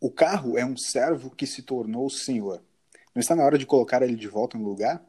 [0.00, 2.62] O carro é um servo que se tornou senhor.
[3.14, 5.04] Não está na hora de colocar ele de volta no lugar?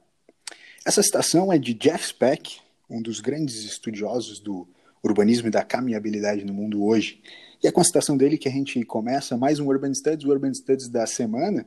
[0.85, 2.59] Essa citação é de Jeff Speck,
[2.89, 4.67] um dos grandes estudiosos do
[5.03, 7.21] urbanismo e da caminhabilidade no mundo hoje.
[7.63, 10.31] E é com a citação dele que a gente começa mais um Urban Studies, o
[10.31, 11.65] Urban Studies da semana.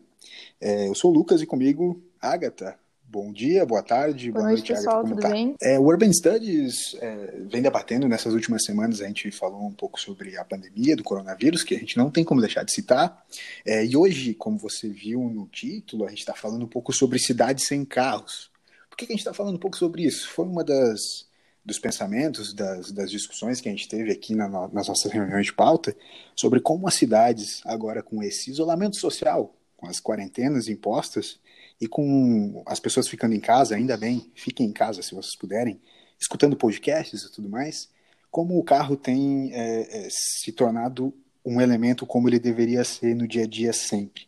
[0.60, 2.78] É, eu sou o Lucas e comigo, Agatha.
[3.14, 5.30] Bom dia, boa tarde, boa, boa noite, noite pessoal, Agatha, tudo tá?
[5.30, 5.54] bem?
[5.62, 10.00] É, o Urban Studies é, vem debatendo nessas últimas semanas, a gente falou um pouco
[10.00, 13.24] sobre a pandemia do coronavírus, que a gente não tem como deixar de citar.
[13.64, 17.20] É, e hoje, como você viu no título, a gente está falando um pouco sobre
[17.20, 18.50] cidades sem carros.
[18.90, 20.28] Por que, que a gente está falando um pouco sobre isso?
[20.30, 21.28] Foi uma das
[21.64, 25.52] dos pensamentos, das, das discussões que a gente teve aqui na, nas nossas reuniões de
[25.52, 25.96] pauta,
[26.34, 31.38] sobre como as cidades, agora com esse isolamento social, com as quarentenas impostas
[31.80, 35.80] e com as pessoas ficando em casa, ainda bem, fiquem em casa se vocês puderem,
[36.20, 37.88] escutando podcasts e tudo mais,
[38.30, 43.28] como o carro tem é, é, se tornado um elemento como ele deveria ser no
[43.28, 44.26] dia a dia sempre.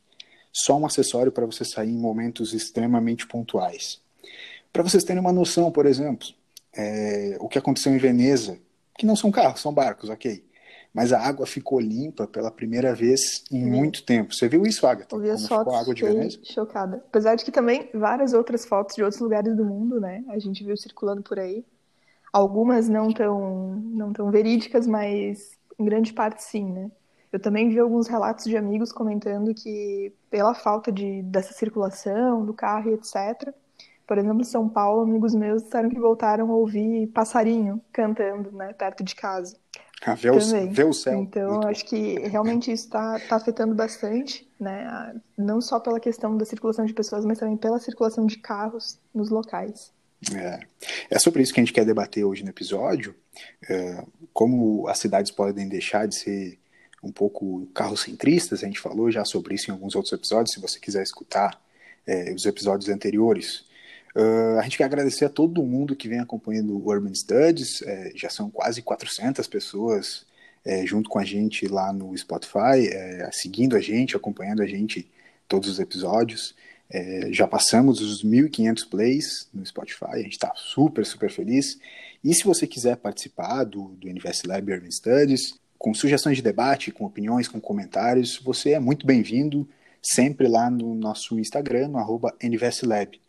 [0.53, 4.01] Só um acessório para você sair em momentos extremamente pontuais.
[4.73, 6.29] Para vocês terem uma noção, por exemplo,
[6.75, 8.59] é, o que aconteceu em Veneza,
[8.99, 10.46] que não são carros, são barcos, ok.
[10.97, 13.71] Mas a água ficou limpa pela primeira vez em Sim.
[13.71, 14.35] muito tempo.
[14.35, 15.15] Você viu isso, Agatha?
[15.15, 16.39] Eu vi as fotos, água de Veneza?
[16.43, 17.05] chocada.
[17.09, 20.25] Apesar de que também várias outras fotos de outros lugares do mundo, né?
[20.29, 21.67] A gente viu circulando por aí.
[22.33, 26.91] Algumas não tão, não tão verídicas, mas em grande parte sim, né?
[27.31, 32.55] Eu também vi alguns relatos de amigos comentando que pela falta de, dessa circulação do
[32.55, 33.53] carro e etc.,
[34.07, 38.73] por exemplo, em São Paulo, amigos meus disseram que voltaram a ouvir passarinho cantando, né,
[38.73, 39.57] perto de casa.
[40.03, 40.39] Ah, ver, o,
[40.71, 41.21] ver o céu.
[41.21, 41.89] Então, Muito acho bom.
[41.89, 46.93] que realmente isso está tá afetando bastante, né, não só pela questão da circulação de
[46.93, 49.93] pessoas, mas também pela circulação de carros nos locais.
[50.35, 50.61] É,
[51.11, 53.15] é sobre isso que a gente quer debater hoje no episódio,
[53.69, 56.59] é, como as cidades podem deixar de ser
[57.03, 60.79] um pouco carrocentristas, a gente falou já sobre isso em alguns outros episódios, se você
[60.81, 61.61] quiser escutar
[62.07, 63.65] é, os episódios anteriores,
[64.17, 68.13] Uh, a gente quer agradecer a todo mundo que vem acompanhando o Urban Studies, é,
[68.15, 70.25] já são quase 400 pessoas
[70.65, 75.07] é, junto com a gente lá no Spotify, é, seguindo a gente, acompanhando a gente
[75.47, 76.55] todos os episódios.
[76.89, 81.79] É, já passamos os 1.500 plays no Spotify, a gente está super, super feliz.
[82.25, 86.91] E se você quiser participar do, do Invest Lab Urban Studies, com sugestões de debate,
[86.91, 89.69] com opiniões, com comentários, você é muito bem-vindo
[90.03, 93.21] sempre lá no nosso Instagram, no arroba NVSLab.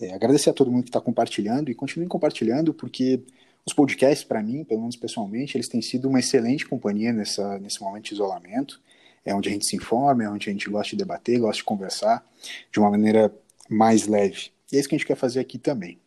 [0.00, 3.22] É, agradecer a todo mundo que está compartilhando e continue compartilhando, porque
[3.64, 7.80] os podcasts, para mim, pelo menos pessoalmente, eles têm sido uma excelente companhia nessa, nesse
[7.80, 8.80] momento de isolamento.
[9.24, 11.64] É onde a gente se informa, é onde a gente gosta de debater, gosta de
[11.64, 12.26] conversar
[12.70, 13.34] de uma maneira
[13.68, 14.50] mais leve.
[14.70, 15.98] E é isso que a gente quer fazer aqui também.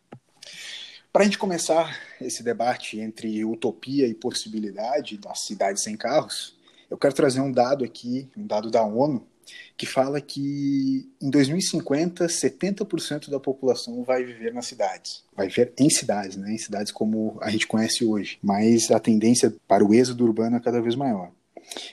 [1.12, 6.56] Para a gente começar esse debate entre utopia e possibilidade das cidades sem carros,
[6.88, 9.26] eu quero trazer um dado aqui, um dado da ONU,
[9.76, 15.88] que fala que em 2050 70% da população vai viver nas cidades, vai viver em
[15.88, 18.38] cidades, né, em cidades como a gente conhece hoje.
[18.42, 21.30] Mas a tendência para o êxodo urbano é cada vez maior.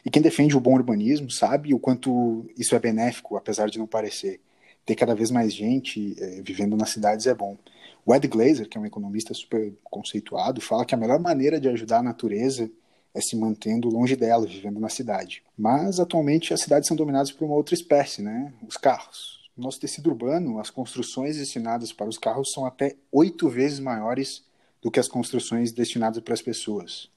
[0.05, 3.87] E quem defende o bom urbanismo sabe o quanto isso é benéfico, apesar de não
[3.87, 4.39] parecer.
[4.85, 7.57] Ter cada vez mais gente é, vivendo nas cidades é bom.
[8.05, 11.67] O Ed Glazer, que é um economista super conceituado, fala que a melhor maneira de
[11.67, 12.69] ajudar a natureza
[13.15, 15.41] é se mantendo longe dela, vivendo na cidade.
[15.57, 18.53] Mas atualmente as cidades são dominadas por uma outra espécie, né?
[18.67, 19.49] Os carros.
[19.55, 24.43] No nosso tecido urbano, as construções destinadas para os carros são até oito vezes maiores
[24.81, 27.09] do que as construções destinadas para as pessoas.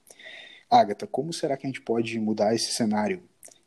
[0.71, 3.21] Agatha, como será que a gente pode mudar esse cenário?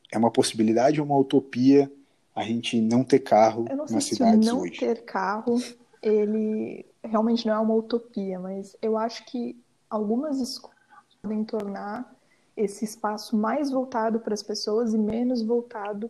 [0.09, 1.91] É uma possibilidade ou uma utopia
[2.33, 4.79] a gente não ter carro Eu não sei nas se cidades não hoje?
[4.79, 5.61] ter carro,
[6.01, 10.77] ele realmente não é uma utopia, mas eu acho que algumas escolas
[11.21, 12.20] podem tornar
[12.63, 16.09] esse espaço mais voltado para as pessoas e menos voltado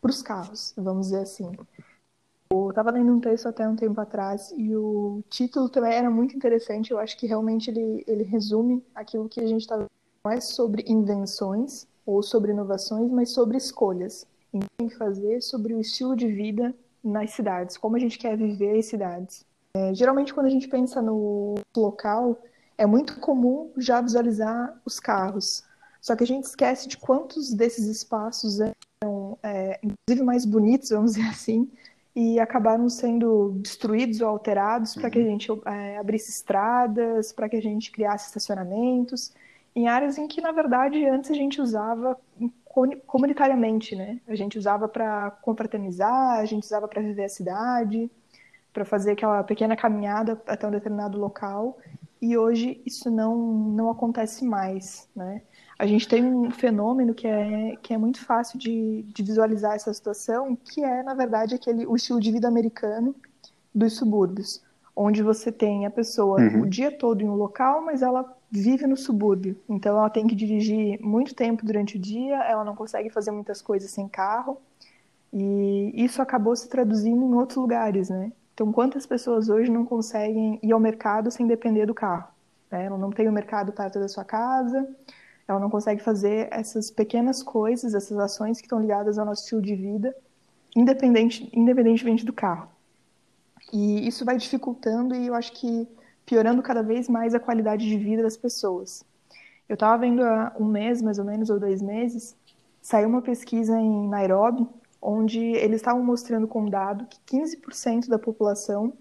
[0.00, 1.52] para os carros, vamos dizer assim.
[2.52, 6.36] Eu estava lendo um texto até um tempo atrás e o título também era muito
[6.36, 6.90] interessante.
[6.90, 9.76] Eu acho que realmente ele, ele resume aquilo que a gente está
[10.24, 14.26] não é sobre invenções ou sobre inovações, mas sobre escolhas.
[14.52, 18.36] E tem que fazer sobre o estilo de vida nas cidades, como a gente quer
[18.36, 19.44] viver as cidades.
[19.74, 22.42] É, geralmente, quando a gente pensa no local,
[22.76, 25.62] é muito comum já visualizar os carros,
[26.00, 31.14] só que a gente esquece de quantos desses espaços eram, é, inclusive, mais bonitos, vamos
[31.14, 31.70] dizer assim,
[32.14, 35.28] e acabaram sendo destruídos ou alterados para que a uhum.
[35.28, 39.32] gente é, abrisse estradas, para que a gente criasse estacionamentos,
[39.74, 42.18] em áreas em que, na verdade, antes a gente usava
[43.06, 44.20] comunitariamente, né?
[44.26, 48.10] A gente usava para confraternizar, a gente usava para viver a cidade,
[48.72, 51.78] para fazer aquela pequena caminhada até um determinado local.
[52.20, 55.42] e hoje isso não, não acontece mais, né?
[55.80, 59.94] A gente tem um fenômeno que é, que é muito fácil de, de visualizar essa
[59.94, 63.16] situação, que é, na verdade, aquele, o estilo de vida americano
[63.74, 64.62] dos subúrbios,
[64.94, 66.60] onde você tem a pessoa uhum.
[66.64, 69.56] o dia todo em um local, mas ela vive no subúrbio.
[69.66, 73.62] Então ela tem que dirigir muito tempo durante o dia, ela não consegue fazer muitas
[73.62, 74.60] coisas sem carro.
[75.32, 78.30] E isso acabou se traduzindo em outros lugares, né?
[78.52, 82.28] Então, quantas pessoas hoje não conseguem ir ao mercado sem depender do carro?
[82.70, 82.84] Né?
[82.84, 84.86] Ela não tem o mercado perto da sua casa,
[85.50, 89.60] ela não consegue fazer essas pequenas coisas, essas ações que estão ligadas ao nosso estilo
[89.60, 90.14] de vida,
[90.76, 92.68] independente, independentemente do carro.
[93.72, 95.88] E isso vai dificultando e eu acho que
[96.24, 99.04] piorando cada vez mais a qualidade de vida das pessoas.
[99.68, 102.36] Eu estava vendo há um mês, mais ou menos, ou dois meses,
[102.80, 104.66] saiu uma pesquisa em Nairobi,
[105.02, 108.92] onde eles estavam mostrando com dado que 15% da população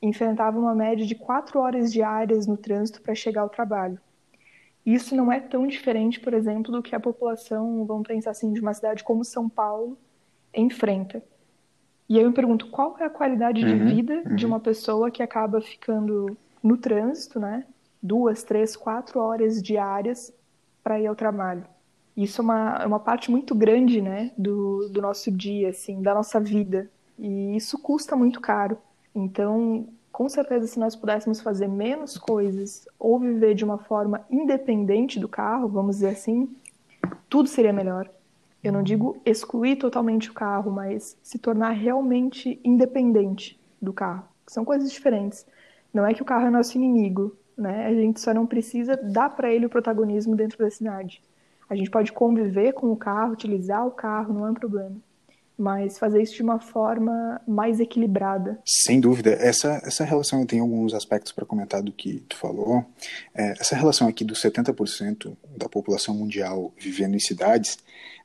[0.00, 3.98] enfrentava uma média de quatro horas diárias no trânsito para chegar ao trabalho.
[4.88, 8.60] Isso não é tão diferente, por exemplo, do que a população, vamos pensar assim, de
[8.62, 9.98] uma cidade como São Paulo
[10.54, 11.22] enfrenta.
[12.08, 14.34] E aí eu me pergunto, qual é a qualidade de uhum, vida uhum.
[14.34, 17.66] de uma pessoa que acaba ficando no trânsito, né?
[18.02, 20.32] Duas, três, quatro horas diárias
[20.82, 21.66] para ir ao trabalho.
[22.16, 26.14] Isso é uma, é uma parte muito grande, né, do, do nosso dia, assim, da
[26.14, 26.90] nossa vida.
[27.18, 28.78] E isso custa muito caro.
[29.14, 29.86] Então,
[30.18, 35.28] com certeza, se nós pudéssemos fazer menos coisas ou viver de uma forma independente do
[35.28, 36.56] carro, vamos dizer assim,
[37.28, 38.10] tudo seria melhor.
[38.60, 44.24] Eu não digo excluir totalmente o carro, mas se tornar realmente independente do carro.
[44.48, 45.46] São coisas diferentes.
[45.94, 47.86] Não é que o carro é nosso inimigo, né?
[47.86, 51.22] A gente só não precisa dar para ele o protagonismo dentro da cidade.
[51.70, 54.96] A gente pode conviver com o carro, utilizar o carro, não é um problema.
[55.58, 58.60] Mas fazer isso de uma forma mais equilibrada.
[58.64, 59.30] Sem dúvida.
[59.32, 62.84] Essa, essa relação, tem alguns aspectos para comentar do que tu falou.
[63.34, 67.78] É, essa relação aqui dos 70% da população mundial vivendo em cidades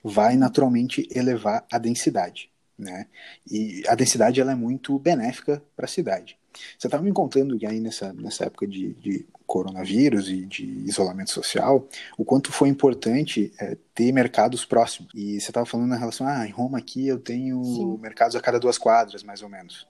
[0.03, 2.51] vai naturalmente elevar a densidade.
[2.77, 3.07] Né?
[3.49, 6.37] E a densidade ela é muito benéfica para a cidade.
[6.77, 11.29] Você estava me contando que aí nessa, nessa época de, de, coronavírus e de isolamento
[11.29, 15.11] social, o quanto foi importante é, ter mercados próximos.
[15.13, 17.97] E você estava falando na relação, ah, em Roma aqui eu tenho Sim.
[18.01, 19.87] mercados a cada duas quadras, mais ou menos.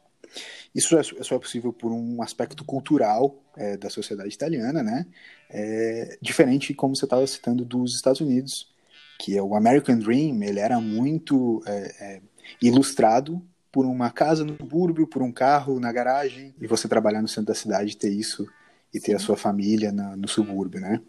[0.76, 5.06] Isso é, só é possível por um aspecto cultural é, da sociedade italiana, né?
[5.50, 8.70] É, diferente, como você estava citando, dos Estados Unidos,
[9.18, 11.72] que é o American Dream, ele era muito é,
[12.02, 12.22] é,
[12.62, 17.30] ilustrado por uma casa no subúrbio, por um carro na garagem, e você trabalhar no
[17.30, 18.46] centro da cidade ter isso
[18.94, 21.02] e ter a sua família na, no subúrbio, né?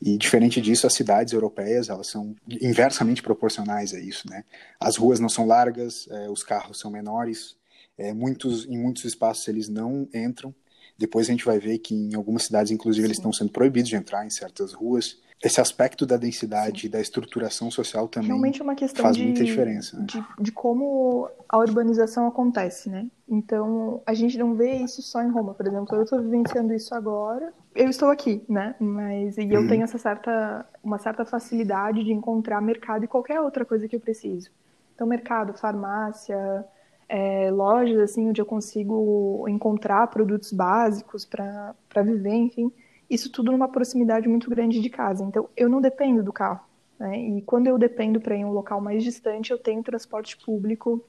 [0.00, 4.44] E diferente disso, as cidades europeias elas são inversamente proporcionais a isso, né?
[4.78, 7.56] As ruas não são largas, é, os carros são menores,
[7.98, 10.54] é, muitos em muitos espaços eles não entram.
[10.96, 13.08] Depois a gente vai ver que em algumas cidades, inclusive, Sim.
[13.08, 16.90] eles estão sendo proibidos de entrar em certas ruas esse aspecto da densidade, Sim.
[16.90, 19.98] da estruturação social também Realmente é uma questão faz de, muita diferença.
[19.98, 20.06] Né?
[20.06, 23.08] De, de, como a urbanização acontece, né?
[23.28, 25.96] Então, a gente não vê isso só em Roma, por exemplo.
[25.96, 27.52] Eu estou vivenciando isso agora.
[27.74, 28.76] Eu estou aqui, né?
[28.78, 29.68] Mas e eu uhum.
[29.68, 34.00] tenho essa certa, uma certa facilidade de encontrar mercado e qualquer outra coisa que eu
[34.00, 34.48] preciso.
[34.94, 36.64] Então, mercado, farmácia,
[37.08, 41.74] é, lojas assim onde eu consigo encontrar produtos básicos para
[42.04, 42.72] viver, enfim
[43.12, 45.22] isso tudo numa proximidade muito grande de casa.
[45.22, 46.64] Então, eu não dependo do carro.
[46.98, 47.18] Né?
[47.20, 51.04] E quando eu dependo para ir em um local mais distante, eu tenho transporte público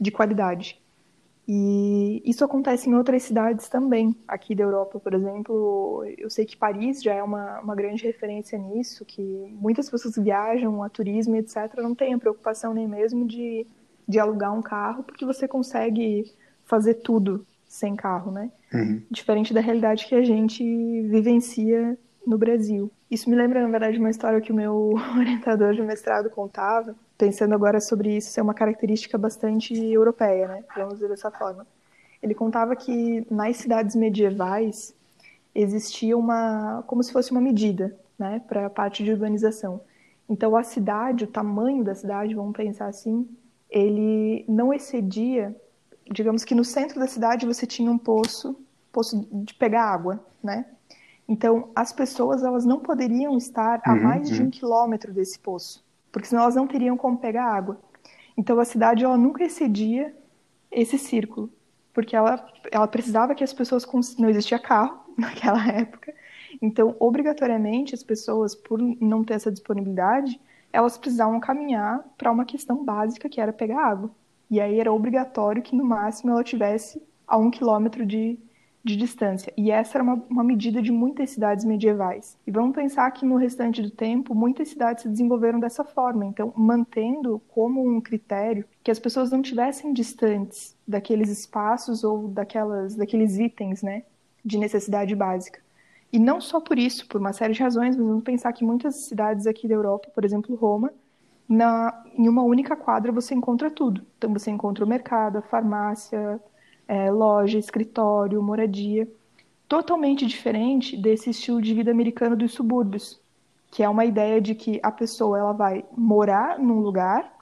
[0.00, 0.80] de qualidade.
[1.46, 6.04] E isso acontece em outras cidades também, aqui da Europa, por exemplo.
[6.16, 10.82] Eu sei que Paris já é uma, uma grande referência nisso, que muitas pessoas viajam
[10.82, 13.66] a turismo, etc., não têm a preocupação nem mesmo de,
[14.08, 16.32] de alugar um carro, porque você consegue
[16.64, 18.50] fazer tudo sem carro, né?
[18.72, 19.02] Uhum.
[19.10, 20.62] Diferente da realidade que a gente
[21.02, 22.90] vivencia no Brasil.
[23.10, 27.54] Isso me lembra, na verdade, uma história que o meu orientador de mestrado contava, pensando
[27.54, 30.64] agora sobre isso ser uma característica bastante europeia, né?
[30.76, 31.66] Vamos dizer dessa forma.
[32.22, 34.94] Ele contava que nas cidades medievais
[35.54, 39.80] existia uma, como se fosse uma medida, né, para a parte de urbanização.
[40.28, 43.28] Então a cidade, o tamanho da cidade, vamos pensar assim,
[43.68, 45.54] ele não excedia
[46.10, 48.56] digamos que no centro da cidade você tinha um poço,
[48.92, 50.66] poço de pegar água, né?
[51.26, 54.50] Então, as pessoas elas não poderiam estar a uhum, mais de um uhum.
[54.50, 57.78] quilômetro desse poço, porque senão elas não teriam como pegar água.
[58.36, 60.14] Então, a cidade ela nunca excedia
[60.70, 61.50] esse círculo,
[61.92, 63.86] porque ela, ela precisava que as pessoas
[64.18, 66.12] não existia carro naquela época.
[66.60, 70.40] Então, obrigatoriamente, as pessoas, por não ter essa disponibilidade,
[70.72, 74.10] elas precisavam caminhar para uma questão básica que era pegar água.
[74.50, 78.38] E aí era obrigatório que no máximo ela tivesse a um quilômetro de,
[78.84, 79.52] de distância.
[79.56, 82.36] E essa era uma, uma, medida de muitas cidades medievais.
[82.46, 86.24] E vamos pensar que no restante do tempo, muitas cidades se desenvolveram dessa forma.
[86.24, 92.96] Então, mantendo como um critério que as pessoas não tivessem distantes daqueles espaços ou daquelas,
[92.96, 94.02] daqueles itens né,
[94.44, 95.60] de necessidade básica.
[96.12, 98.96] E não só por isso, por uma série de razões, mas vamos pensar que muitas
[98.96, 100.92] cidades aqui da Europa, por exemplo, Roma,
[101.48, 104.04] na, em uma única quadra você encontra tudo.
[104.18, 106.40] Então, você encontra o mercado, a farmácia,
[106.92, 109.10] é, loja, escritório, moradia,
[109.66, 113.18] totalmente diferente desse estilo de vida americano dos subúrbios,
[113.70, 117.34] que é uma ideia de que a pessoa ela vai morar num lugar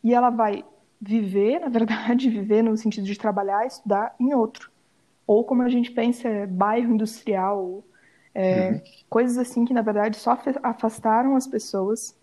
[0.00, 0.64] e ela vai
[1.00, 4.70] viver, na verdade, viver no sentido de trabalhar, estudar em outro.
[5.26, 7.82] Ou como a gente pensa, é bairro industrial,
[8.32, 8.80] é, uhum.
[9.10, 12.16] coisas assim que na verdade só afastaram as pessoas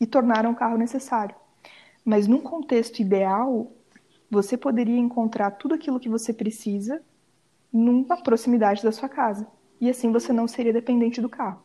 [0.00, 1.34] e tornaram o carro necessário.
[2.04, 3.72] Mas num contexto ideal,
[4.30, 7.02] você poderia encontrar tudo aquilo que você precisa
[7.72, 9.46] numa proximidade da sua casa.
[9.80, 11.62] E assim você não seria dependente do carro.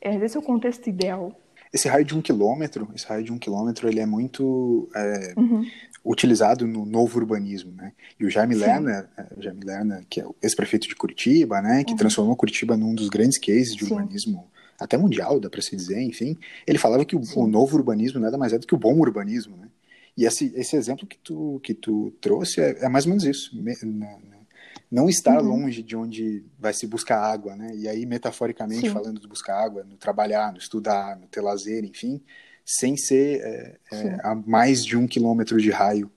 [0.00, 1.32] É, esse é o contexto ideal.
[1.72, 5.66] Esse raio de um quilômetro, esse raio de um quilômetro, ele é muito é, uhum.
[6.04, 7.92] utilizado no novo urbanismo, né?
[8.20, 11.82] E o Jaime Lerner, é, Jaime Lerner, que é o ex-prefeito de Curitiba, né?
[11.82, 11.96] Que uhum.
[11.96, 13.94] transformou Curitiba num dos grandes cases de Sim.
[13.94, 14.46] urbanismo
[14.78, 16.36] até mundial, dá para se dizer, enfim.
[16.66, 19.56] Ele falava que o, o, novo urbanismo nada mais é do que o bom urbanismo,
[19.56, 19.68] né?
[20.16, 23.50] E esse, esse exemplo que tu, que tu trouxe é, é mais ou menos isso.
[24.90, 25.48] Não estar uhum.
[25.48, 27.74] longe de onde vai se buscar água, né?
[27.74, 28.92] E aí, metaforicamente Sim.
[28.92, 32.22] falando de buscar água, no trabalhar, no estudar, no ter lazer, enfim,
[32.64, 36.10] sem ser é, é, a mais de um quilômetro de raio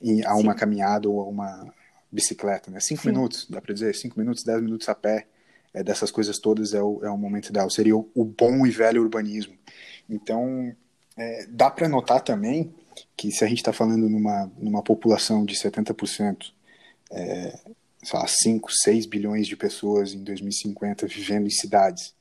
[0.00, 0.58] em, a uma Sim.
[0.58, 1.74] caminhada ou a uma
[2.10, 2.80] bicicleta, né?
[2.80, 3.08] Cinco Sim.
[3.08, 5.26] minutos, dá para dizer, cinco minutos, dez minutos a pé,
[5.74, 7.68] é, dessas coisas todas é o, é o momento ideal.
[7.68, 9.54] Seria o, o bom e velho urbanismo.
[10.08, 10.74] Então,
[11.18, 12.74] é, dá para notar também
[13.16, 16.52] que se a gente está falando numa, numa população de 70%,
[17.10, 17.58] é,
[18.02, 22.14] sei lá, 5, 6 bilhões de pessoas em 2050 vivendo em cidades,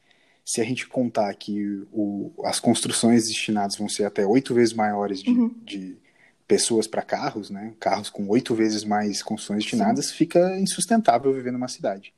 [0.45, 5.21] se a gente contar que o, as construções destinadas vão ser até oito vezes maiores
[5.21, 5.55] de, uhum.
[5.63, 5.97] de
[6.47, 7.73] pessoas para carros, né?
[7.79, 10.15] carros com oito vezes mais construções destinadas, Sim.
[10.15, 12.13] fica insustentável viver numa cidade.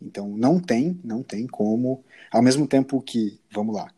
[0.00, 3.90] Então não tem, não tem como, ao mesmo tempo que, vamos lá,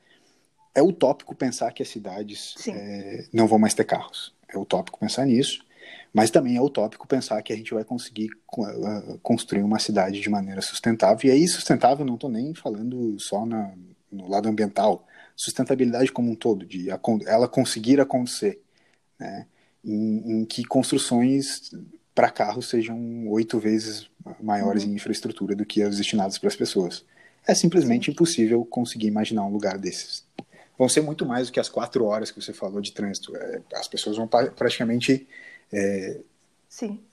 [0.74, 4.34] é utópico pensar que as cidades é, não vão mais ter carros.
[4.48, 5.64] É utópico pensar nisso,
[6.12, 10.28] mas também é utópico pensar que a gente vai conseguir uh, construir uma cidade de
[10.28, 11.28] maneira sustentável.
[11.28, 13.72] E aí, sustentável, não estou nem falando só na,
[14.10, 16.88] no lado ambiental, sustentabilidade como um todo, de
[17.26, 18.60] ela conseguir acontecer,
[19.18, 19.46] né?
[19.84, 21.70] em, em que construções
[22.14, 24.10] para carros sejam oito vezes
[24.42, 24.90] maiores uhum.
[24.90, 27.04] em infraestrutura do que as destinadas para as pessoas.
[27.46, 28.10] É simplesmente Sim.
[28.12, 30.24] impossível conseguir imaginar um lugar desses
[30.80, 33.36] vão ser muito mais do que as quatro horas que você falou de trânsito.
[33.36, 35.28] É, as pessoas vão praticamente
[35.70, 36.18] é,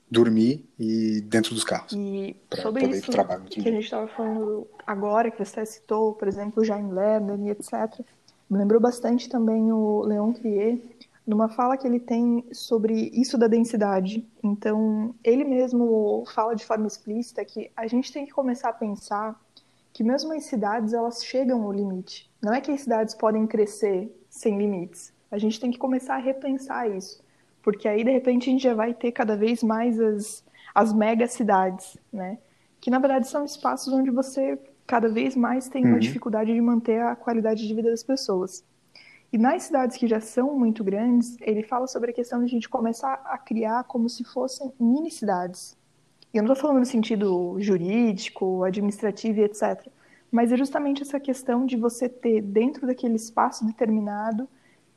[0.09, 1.91] dormir e dentro dos carros.
[1.91, 6.93] E sobre isso que a gente estava falando agora, que você citou, por exemplo, Jaime
[6.93, 7.99] Lerner e etc.,
[8.49, 10.79] me lembrou bastante também o Leon Crier,
[11.25, 14.25] numa fala que ele tem sobre isso da densidade.
[14.41, 19.37] Então, ele mesmo fala de forma explícita que a gente tem que começar a pensar
[19.97, 22.29] que mesmo as cidades elas chegam ao limite.
[22.39, 25.11] Não é que as cidades podem crescer sem limites.
[25.31, 27.19] A gente tem que começar a repensar isso,
[27.63, 31.25] porque aí de repente a gente já vai ter cada vez mais as as mega
[31.25, 32.37] cidades, né?
[32.79, 35.99] Que na verdade são espaços onde você cada vez mais tem uma uhum.
[35.99, 38.63] dificuldade de manter a qualidade de vida das pessoas.
[39.33, 42.49] E nas cidades que já são muito grandes, ele fala sobre a questão de a
[42.49, 45.75] gente começar a criar como se fossem mini cidades,
[46.37, 49.87] eu não estou falando no sentido jurídico, administrativo e etc.
[50.31, 54.47] Mas é justamente essa questão de você ter dentro daquele espaço determinado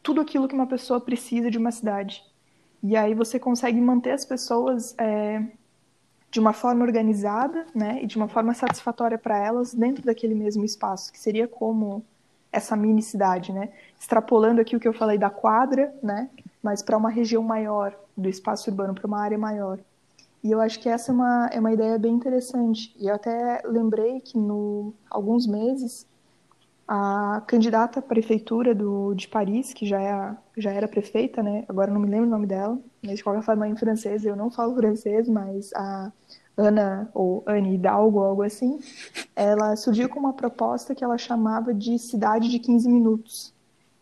[0.03, 2.23] tudo aquilo que uma pessoa precisa de uma cidade.
[2.83, 5.43] E aí você consegue manter as pessoas é,
[6.31, 10.65] de uma forma organizada, né, e de uma forma satisfatória para elas dentro daquele mesmo
[10.65, 12.05] espaço, que seria como
[12.53, 13.71] essa mini cidade, né?
[13.99, 16.31] Extrapolando aqui o que eu falei da quadra, né,
[16.63, 19.79] mas para uma região maior do espaço urbano, para uma área maior.
[20.43, 22.95] E eu acho que essa é uma, é uma ideia bem interessante.
[22.99, 26.07] E eu até lembrei que, no alguns meses,
[26.93, 31.65] a candidata à prefeitura do, de Paris, que já, é já era prefeita, né?
[31.69, 34.35] agora não me lembro o nome dela, mas de qualquer forma é em francês, eu
[34.35, 36.11] não falo francês, mas a
[36.57, 38.81] Ana, ou Anne Hidalgo, algo assim,
[39.37, 43.55] ela surgiu com uma proposta que ela chamava de cidade de 15 minutos,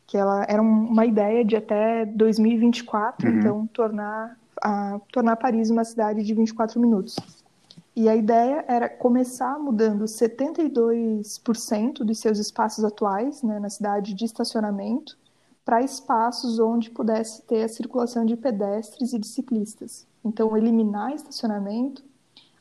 [0.07, 3.38] que ela era uma ideia de até 2024, uhum.
[3.38, 7.17] então tornar a tornar Paris uma cidade de 24 minutos.
[7.95, 14.25] E a ideia era começar mudando 72% dos seus espaços atuais né, na cidade de
[14.25, 15.19] estacionamento
[15.65, 20.07] para espaços onde pudesse ter a circulação de pedestres e de ciclistas.
[20.25, 22.03] Então, eliminar estacionamento,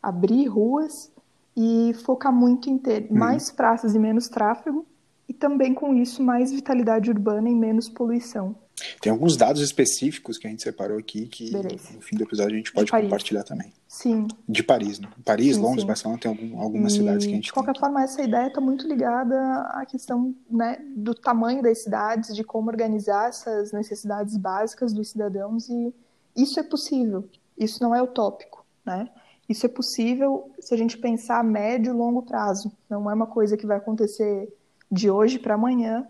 [0.01, 1.12] abrir ruas
[1.56, 3.18] e focar muito em ter uhum.
[3.18, 4.86] mais praças e menos tráfego,
[5.30, 8.56] e também com isso mais vitalidade urbana e menos poluição.
[9.00, 11.94] Tem alguns dados específicos que a gente separou aqui que Beleza.
[11.94, 13.72] no fim do episódio a gente pode compartilhar também.
[13.88, 14.27] Sim.
[14.48, 15.08] De Paris, né?
[15.24, 15.88] Paris, sim, Londres, sim.
[15.88, 17.80] Barcelona, tem algum, algumas e, cidades que a gente De qualquer tem.
[17.80, 19.36] forma, essa ideia está muito ligada
[19.74, 25.70] à questão né, do tamanho das cidades, de como organizar essas necessidades básicas dos cidadãos
[25.70, 25.94] e
[26.36, 27.27] isso é possível,
[27.58, 29.10] isso não é utópico, né?
[29.50, 32.72] Isso é possível se a gente pensar a médio e longo prazo.
[32.89, 34.54] Não é uma coisa que vai acontecer
[34.92, 36.06] de hoje para amanhã,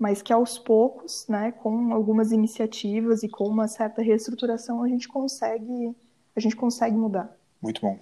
[0.00, 5.06] mas que aos poucos, né, com algumas iniciativas e com uma certa reestruturação, a gente
[5.06, 5.94] consegue,
[6.34, 7.30] a gente consegue mudar.
[7.60, 7.98] Muito bom.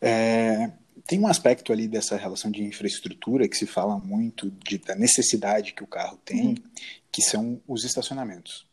[0.00, 0.72] É,
[1.06, 5.72] tem um aspecto ali dessa relação de infraestrutura que se fala muito de, da necessidade
[5.72, 6.54] que o carro tem, uhum.
[7.12, 8.66] que são os estacionamentos.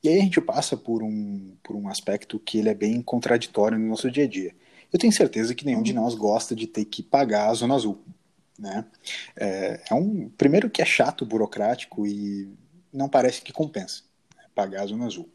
[0.00, 3.76] E aí a gente passa por um, por um aspecto que ele é bem contraditório
[3.76, 4.54] no nosso dia a dia.
[4.92, 6.02] Eu tenho certeza que nenhum de uhum.
[6.02, 7.98] nós gosta de ter que pagar a Zona Azul.
[8.62, 8.84] Né?
[9.36, 12.48] É, é um primeiro que é chato, burocrático e
[12.92, 14.04] não parece que compensa
[14.36, 15.28] né, pagar a Zona Azul.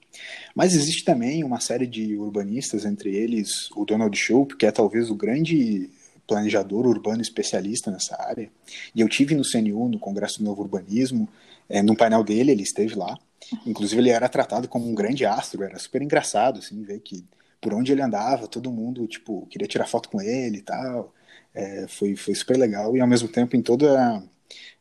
[0.55, 5.09] Mas existe também uma série de urbanistas, entre eles o Donald Shoup, que é talvez
[5.09, 5.89] o grande
[6.25, 8.49] planejador urbano especialista nessa área.
[8.95, 11.27] E eu tive no CNU, no Congresso do Novo Urbanismo,
[11.67, 13.19] é, no painel dele, ele esteve lá.
[13.65, 17.25] Inclusive ele era tratado como um grande astro, era super engraçado assim ver que
[17.59, 21.13] por onde ele andava, todo mundo tipo queria tirar foto com ele e tal.
[21.53, 24.23] É, foi, foi super legal e ao mesmo tempo em toda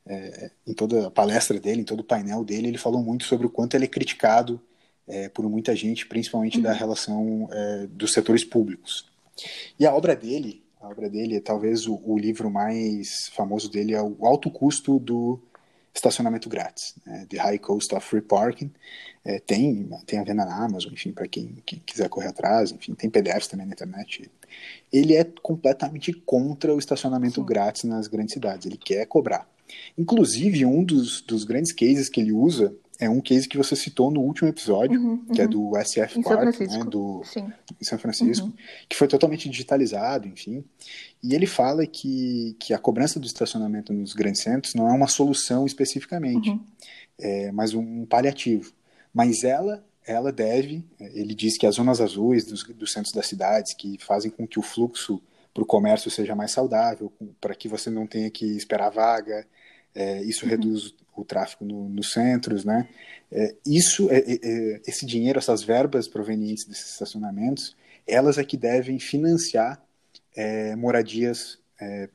[0.06, 3.46] é, em toda a palestra dele, em todo o painel dele, ele falou muito sobre
[3.46, 4.60] o quanto ele é criticado
[5.06, 6.62] é, por muita gente, principalmente uhum.
[6.62, 9.06] da relação é, dos setores públicos.
[9.78, 14.02] E a obra dele, a obra dele, talvez o, o livro mais famoso dele é
[14.02, 15.40] o Alto Custo do
[15.94, 18.70] estacionamento grátis, né, The High Cost of Free Parking.
[19.24, 22.94] É, tem, tem a venda na Amazon, enfim, para quem, quem, quiser correr atrás, enfim,
[22.94, 24.30] tem PDFs também na internet.
[24.92, 27.46] Ele é completamente contra o estacionamento Sim.
[27.46, 29.48] grátis nas grandes cidades, ele quer cobrar.
[29.98, 34.10] Inclusive, um dos, dos grandes cases que ele usa é um case que você citou
[34.10, 35.34] no último episódio, uhum, uhum.
[35.34, 37.22] que é do SF Park, né, do,
[37.80, 38.52] em São Francisco, uhum.
[38.88, 40.64] que foi totalmente digitalizado, enfim.
[41.22, 45.08] E ele fala que, que a cobrança do estacionamento nos grandes centros não é uma
[45.08, 46.60] solução especificamente, uhum.
[47.18, 48.72] é, mas um paliativo.
[49.12, 53.74] Mas ela ela deve, ele diz que as zonas azuis dos, dos centros das cidades,
[53.74, 55.20] que fazem com que o fluxo
[55.52, 59.46] para o comércio seja mais saudável, para que você não tenha que esperar vaga,
[59.94, 60.50] é, isso uhum.
[60.50, 62.86] reduz o tráfego no, nos centros, né?
[63.32, 67.74] É, isso, é, é, é, esse dinheiro, essas verbas provenientes desses estacionamentos,
[68.06, 69.82] elas é que devem financiar
[70.36, 71.58] é, moradias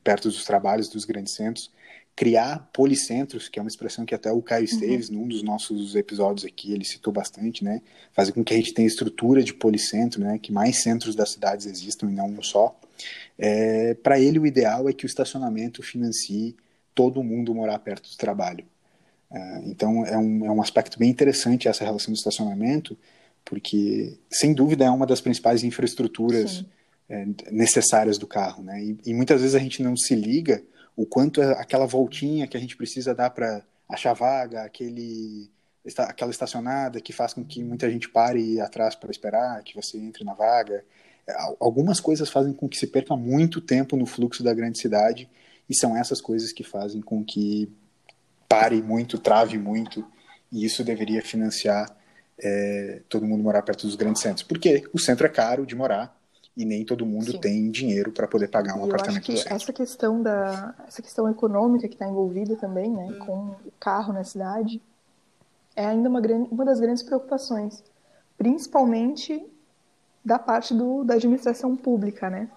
[0.02, 1.70] perto dos trabalhos dos grandes centros,
[2.14, 4.72] criar policentros, que é uma expressão que até o Caio uhum.
[4.72, 5.16] Esteves, uhum.
[5.16, 7.80] num dos nossos episódios aqui, ele citou bastante, né?
[8.12, 10.38] Fazer com que a gente tenha estrutura de policentro, né?
[10.38, 12.78] Que mais centros das cidades existam e não um só.
[13.38, 16.54] É, Para ele, o ideal é que o estacionamento financie
[16.94, 18.64] todo mundo morar perto do trabalho.
[19.30, 22.96] É, então é um, é um aspecto bem interessante essa relação do estacionamento,
[23.44, 26.64] porque sem dúvida é uma das principais infraestruturas
[27.08, 28.82] é, necessárias do carro, né?
[28.82, 30.62] E, e, muitas vezes a gente não se liga
[30.96, 35.50] o quanto é aquela voltinha que a gente precisa dar para achar vaga, aquele
[35.98, 40.22] aquela estacionada que faz com que muita gente pare atrás para esperar que você entre
[40.22, 40.84] na vaga.
[41.26, 45.28] É, algumas coisas fazem com que se perca muito tempo no fluxo da grande cidade
[45.68, 47.72] e são essas coisas que fazem com que
[48.48, 50.06] pare muito, trave muito,
[50.52, 51.96] e isso deveria financiar
[52.38, 54.46] é, todo mundo morar perto dos grandes centros.
[54.46, 56.14] Porque o centro é caro de morar
[56.56, 57.40] e nem todo mundo Sim.
[57.40, 61.00] tem dinheiro para poder pagar um e apartamento eu acho que essa questão da essa
[61.00, 63.18] questão econômica que está envolvida também, né, hum.
[63.24, 63.36] com
[63.66, 64.80] o carro na cidade,
[65.74, 67.82] é ainda uma grande, uma das grandes preocupações,
[68.36, 69.44] principalmente
[70.24, 72.48] da parte do, da administração pública, né?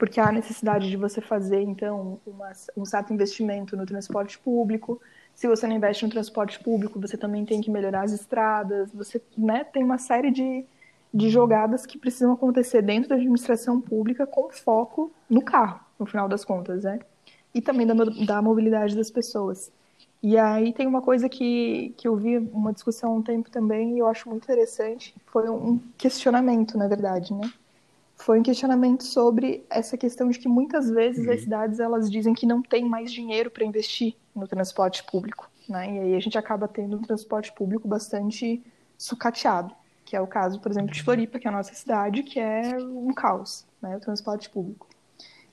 [0.00, 4.98] porque há necessidade de você fazer, então, uma, um certo investimento no transporte público.
[5.34, 9.20] Se você não investe no transporte público, você também tem que melhorar as estradas, você
[9.36, 10.64] né, tem uma série de,
[11.12, 16.28] de jogadas que precisam acontecer dentro da administração pública com foco no carro, no final
[16.28, 17.00] das contas, né?
[17.54, 19.72] E também da, da mobilidade das pessoas.
[20.22, 23.96] E aí tem uma coisa que, que eu vi uma discussão há um tempo também
[23.96, 27.50] e eu acho muito interessante, foi um questionamento, na verdade, né?
[28.20, 31.32] foi um questionamento sobre essa questão de que muitas vezes uhum.
[31.32, 35.94] as cidades elas dizem que não tem mais dinheiro para investir no transporte público, né?
[35.94, 38.62] E aí a gente acaba tendo um transporte público bastante
[38.96, 39.74] sucateado,
[40.10, 42.76] que é o caso, por exemplo, de Floripa, que é a nossa cidade, que é
[42.80, 44.88] um caos, né, o transporte público.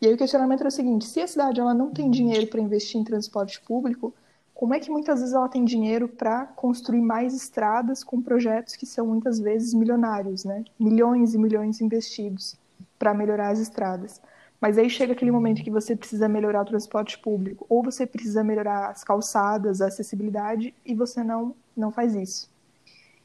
[0.01, 2.59] E aí o questionamento era o seguinte: se a cidade ela não tem dinheiro para
[2.59, 4.15] investir em transporte público,
[4.55, 8.87] como é que muitas vezes ela tem dinheiro para construir mais estradas com projetos que
[8.87, 10.65] são muitas vezes milionários, né?
[10.79, 12.57] Milhões e milhões investidos
[12.97, 14.19] para melhorar as estradas.
[14.59, 18.43] Mas aí chega aquele momento que você precisa melhorar o transporte público, ou você precisa
[18.43, 22.56] melhorar as calçadas, a acessibilidade, e você não, não faz isso.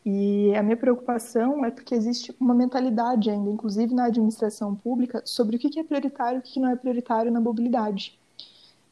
[0.04, 5.56] E a minha preocupação é porque existe uma mentalidade ainda, inclusive na administração pública, sobre
[5.56, 8.18] o que é prioritário e o que não é prioritário na mobilidade.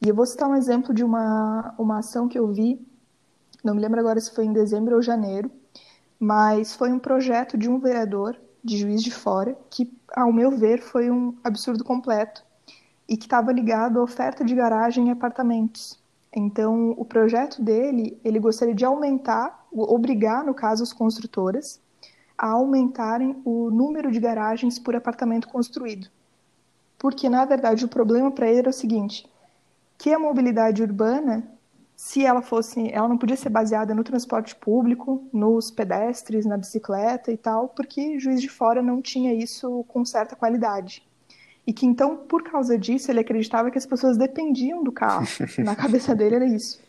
[0.01, 2.79] E eu vou citar um exemplo de uma, uma ação que eu vi,
[3.63, 5.51] não me lembro agora se foi em dezembro ou janeiro,
[6.19, 10.81] mas foi um projeto de um vereador de Juiz de Fora que, ao meu ver,
[10.81, 12.43] foi um absurdo completo
[13.07, 16.00] e que estava ligado à oferta de garagem em apartamentos.
[16.33, 21.81] Então, o projeto dele, ele gostaria de aumentar, obrigar, no caso, as construtoras
[22.37, 26.07] a aumentarem o número de garagens por apartamento construído.
[26.97, 29.29] Porque, na verdade, o problema para ele era o seguinte:
[29.97, 31.47] que a mobilidade urbana,
[31.95, 37.31] se ela fosse, ela não podia ser baseada no transporte público, nos pedestres, na bicicleta
[37.31, 41.03] e tal, porque Juiz de Fora não tinha isso com certa qualidade.
[41.71, 45.25] E que então, por causa disso, ele acreditava que as pessoas dependiam do carro.
[45.63, 46.81] Na cabeça dele era isso.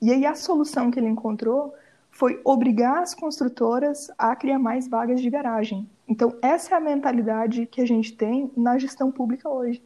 [0.00, 1.74] E aí a solução que ele encontrou
[2.08, 5.90] foi obrigar as construtoras a criar mais vagas de garagem.
[6.06, 9.82] Então, essa é a mentalidade que a gente tem na gestão pública hoje.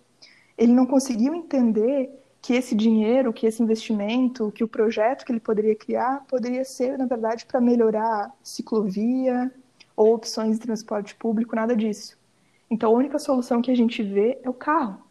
[0.59, 2.11] Ele não conseguiu entender
[2.43, 6.99] que esse dinheiro, que esse investimento, que o projeto que ele poderia criar poderia ser,
[6.99, 9.51] na verdade, para melhorar ciclovia
[9.97, 12.21] ou opções de transporte público, nada disso.
[12.73, 15.03] Então, a única solução que a gente vê é o carro.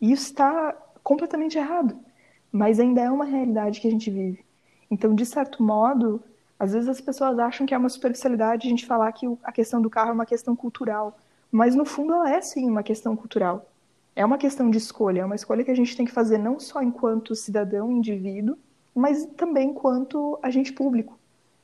[0.00, 1.98] E isso está completamente errado,
[2.50, 4.44] mas ainda é uma realidade que a gente vive.
[4.90, 6.22] Então, de certo modo,
[6.58, 9.82] às vezes as pessoas acham que é uma superficialidade a gente falar que a questão
[9.82, 11.18] do carro é uma questão cultural,
[11.50, 13.66] mas no fundo ela é sim uma questão cultural
[14.14, 16.60] é uma questão de escolha, é uma escolha que a gente tem que fazer não
[16.60, 18.56] só enquanto cidadão, indivíduo,
[18.94, 21.18] mas também enquanto agente público,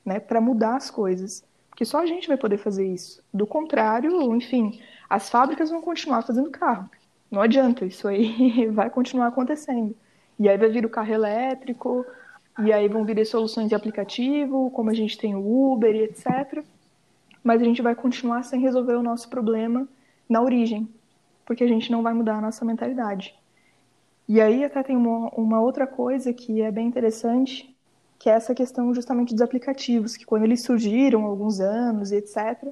[0.04, 1.44] né, para mudar as coisas.
[1.68, 3.22] Porque só a gente vai poder fazer isso.
[3.32, 6.88] Do contrário, enfim, as fábricas vão continuar fazendo carro.
[7.30, 9.94] Não adianta, isso aí vai continuar acontecendo.
[10.38, 12.06] E aí vai vir o carro elétrico,
[12.64, 16.64] e aí vão vir soluções de aplicativo, como a gente tem o Uber e etc.
[17.42, 19.88] Mas a gente vai continuar sem resolver o nosso problema
[20.28, 20.88] na origem,
[21.46, 23.34] porque a gente não vai mudar a nossa mentalidade.
[24.28, 27.74] E aí até tem uma, uma outra coisa que é bem interessante,
[28.18, 32.68] que é essa questão justamente dos aplicativos, que quando eles surgiram alguns anos e etc.,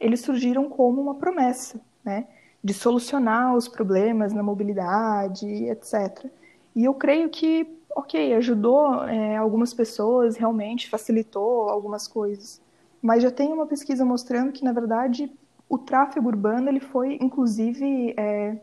[0.00, 2.26] eles surgiram como uma promessa, né,
[2.62, 6.26] de solucionar os problemas na mobilidade, etc.
[6.74, 12.60] E eu creio que, ok, ajudou é, algumas pessoas, realmente facilitou algumas coisas,
[13.00, 15.30] mas já tem uma pesquisa mostrando que, na verdade,
[15.68, 18.56] o tráfego urbano ele foi, inclusive, é,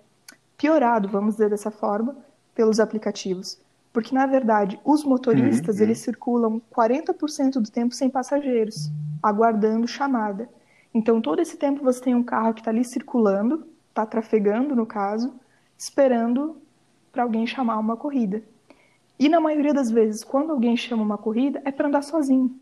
[0.58, 2.18] piorado, vamos dizer dessa forma,
[2.54, 3.60] pelos aplicativos.
[3.94, 8.90] Porque, na verdade, os motoristas, uhum, eles circulam 40% do tempo sem passageiros,
[9.24, 10.50] aguardando chamada.
[10.96, 14.86] Então, todo esse tempo você tem um carro que está ali circulando, está trafegando, no
[14.86, 15.34] caso,
[15.78, 16.56] esperando
[17.12, 18.42] para alguém chamar uma corrida.
[19.20, 22.58] E, na maioria das vezes, quando alguém chama uma corrida, é para andar sozinho.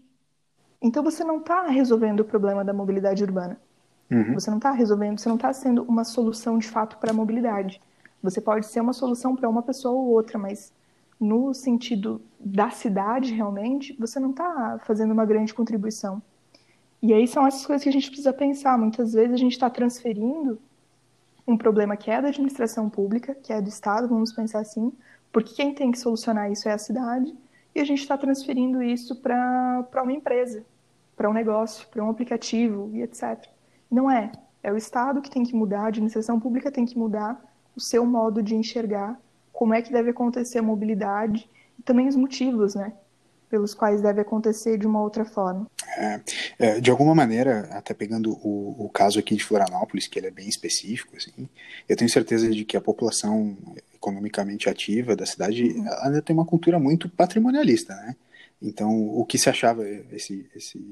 [0.82, 3.62] Então, você não está resolvendo o problema da mobilidade urbana.
[4.10, 4.34] Uhum.
[4.34, 7.80] Você não está resolvendo, você não está sendo uma solução de fato para a mobilidade.
[8.24, 10.74] Você pode ser uma solução para uma pessoa ou outra, mas
[11.19, 16.19] no sentido da cidade realmente, você não está fazendo uma grande contribuição.
[17.04, 18.78] E aí são essas coisas que a gente precisa pensar.
[18.78, 20.58] Muitas vezes a gente está transferindo
[21.46, 24.89] um problema que é da administração pública, que é do Estado, vamos pensar assim,
[25.30, 27.36] porque quem tem que solucionar isso é a cidade,
[27.76, 30.63] e a gente está transferindo isso para uma empresa,
[31.18, 33.50] para um negócio, para um aplicativo e etc.
[33.92, 34.32] Não é.
[34.63, 37.38] É o Estado que tem que mudar, a administração pública tem que mudar
[37.76, 39.20] o seu modo de enxergar
[39.52, 42.94] como é que deve acontecer a mobilidade e também os motivos, né?
[43.54, 45.68] Pelos quais deve acontecer de uma outra forma.
[45.96, 46.22] É,
[46.58, 50.32] é, de alguma maneira, até pegando o, o, caso aqui de Florianópolis, que ele é
[50.32, 51.48] bem específico, assim,
[51.88, 53.56] eu tenho certeza de que a população
[53.94, 55.86] economicamente ativa da cidade uhum.
[56.02, 58.16] ainda tem uma cultura muito patrimonialista, né?
[58.60, 60.84] Então, o que se achava esse, esse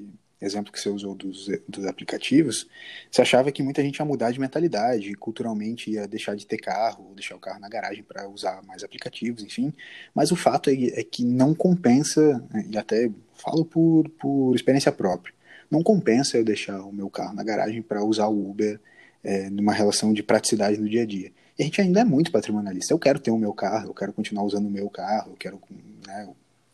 [0.42, 2.68] exemplo que você usou dos, dos aplicativos,
[3.10, 7.14] você achava que muita gente ia mudar de mentalidade, culturalmente ia deixar de ter carro,
[7.16, 9.72] deixar o carro na garagem para usar mais aplicativos, enfim.
[10.16, 14.92] Mas o fato é, é que não compensa, né, e até falo por, por experiência
[14.92, 15.34] própria,
[15.70, 18.80] não compensa eu deixar o meu carro na garagem para usar o Uber
[19.24, 21.32] é, numa relação de praticidade no dia a dia.
[21.58, 22.94] E a gente ainda é muito patrimonialista.
[22.94, 25.62] Eu quero ter o meu carro, eu quero continuar usando o meu carro, eu quero.
[26.06, 26.30] Né,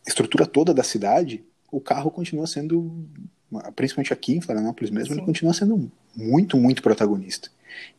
[0.06, 3.06] a estrutura toda da cidade, o carro continua sendo
[3.74, 5.20] principalmente aqui em Florianópolis mesmo, Sim.
[5.20, 7.50] ele continua sendo muito, muito protagonista.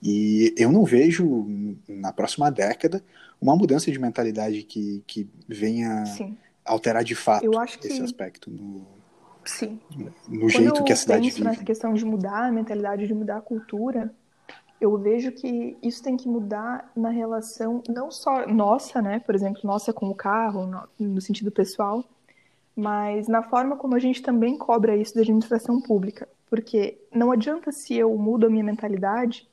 [0.01, 1.47] E eu não vejo
[1.88, 3.03] na próxima década
[3.41, 6.38] uma mudança de mentalidade que, que venha Sim.
[6.65, 7.45] alterar de fato
[7.83, 8.01] esse que...
[8.01, 8.85] aspecto no,
[9.45, 9.79] Sim.
[10.27, 11.43] no jeito que a cidade vive.
[11.43, 14.13] nessa questão de mudar a mentalidade, de mudar a cultura,
[14.79, 19.62] eu vejo que isso tem que mudar na relação não só nossa, né, por exemplo,
[19.63, 22.03] nossa com o carro, no sentido pessoal,
[22.79, 26.27] mas na forma como a gente também cobra isso da administração pública.
[26.49, 29.47] Porque não adianta se eu mudo a minha mentalidade,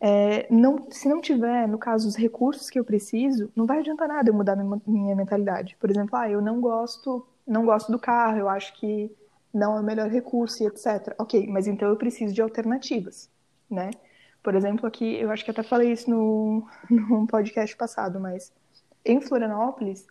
[0.00, 4.08] é, não, se não tiver, no caso, os recursos que eu preciso, não vai adiantar
[4.08, 5.76] nada eu mudar minha, minha mentalidade.
[5.80, 9.10] Por exemplo, ah, eu não gosto, não gosto do carro, eu acho que
[9.54, 11.14] não é o melhor recurso e etc.
[11.18, 13.30] Ok, mas então eu preciso de alternativas,
[13.70, 13.90] né?
[14.42, 18.52] Por exemplo, aqui, eu acho que até falei isso no, no podcast passado, mas
[19.04, 20.06] em Florianópolis,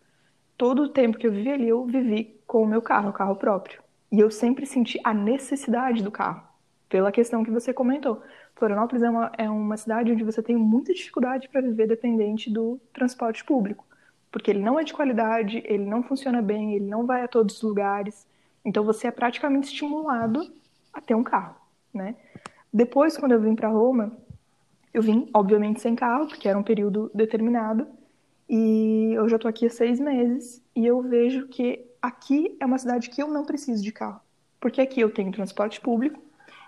[0.57, 3.35] todo o tempo que eu vivi ali, eu vivi com o meu carro, o carro
[3.35, 3.81] próprio.
[4.11, 6.43] E eu sempre senti a necessidade do carro,
[6.87, 8.21] pela questão que você comentou.
[8.55, 12.79] Florianópolis é uma, é uma cidade onde você tem muita dificuldade para viver dependente do
[12.93, 13.85] transporte público,
[14.31, 17.57] porque ele não é de qualidade, ele não funciona bem, ele não vai a todos
[17.57, 18.25] os lugares.
[18.63, 20.49] Então você é praticamente estimulado
[20.93, 21.55] a ter um carro,
[21.93, 22.15] né?
[22.73, 24.11] Depois, quando eu vim para Roma,
[24.93, 27.87] eu vim, obviamente, sem carro, porque era um período determinado,
[28.49, 32.77] e eu já estou aqui há seis meses e eu vejo que aqui é uma
[32.77, 34.21] cidade que eu não preciso de carro.
[34.60, 36.21] Porque aqui eu tenho transporte público,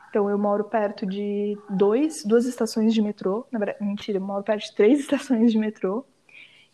[0.09, 3.45] então eu moro perto de dois, duas estações de metrô.
[3.51, 6.05] Na verdade, mentira, eu moro perto de três estações de metrô.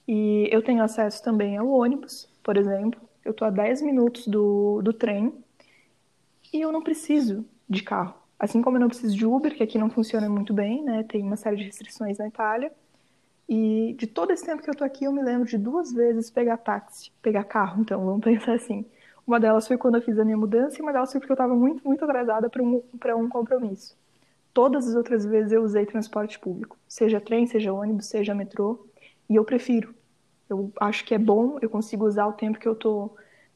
[0.08, 3.00] E eu tenho acesso também ao ônibus, por exemplo.
[3.24, 5.34] Eu estou a 10 minutos do, do trem
[6.54, 8.14] e eu não preciso de carro.
[8.38, 11.04] Assim como eu não preciso de Uber, que aqui não funciona muito bem, né?
[11.04, 12.72] Tem uma série de restrições na Itália.
[13.48, 16.30] E de todo esse tempo que eu tô aqui, eu me lembro de duas vezes
[16.30, 18.86] pegar táxi, pegar carro, então, vamos pensar assim.
[19.26, 21.36] Uma delas foi quando eu fiz a minha mudança e uma delas foi porque eu
[21.36, 22.84] estava muito, muito atrasada para um,
[23.18, 23.96] um compromisso.
[24.54, 28.86] Todas as outras vezes eu usei transporte público, seja trem, seja ônibus, seja metrô,
[29.30, 29.96] e eu prefiro.
[30.50, 33.12] Eu acho que é bom, eu consigo usar o tempo que eu tô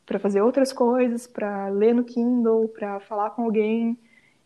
[0.05, 3.97] para fazer outras coisas, para ler no Kindle, para falar com alguém,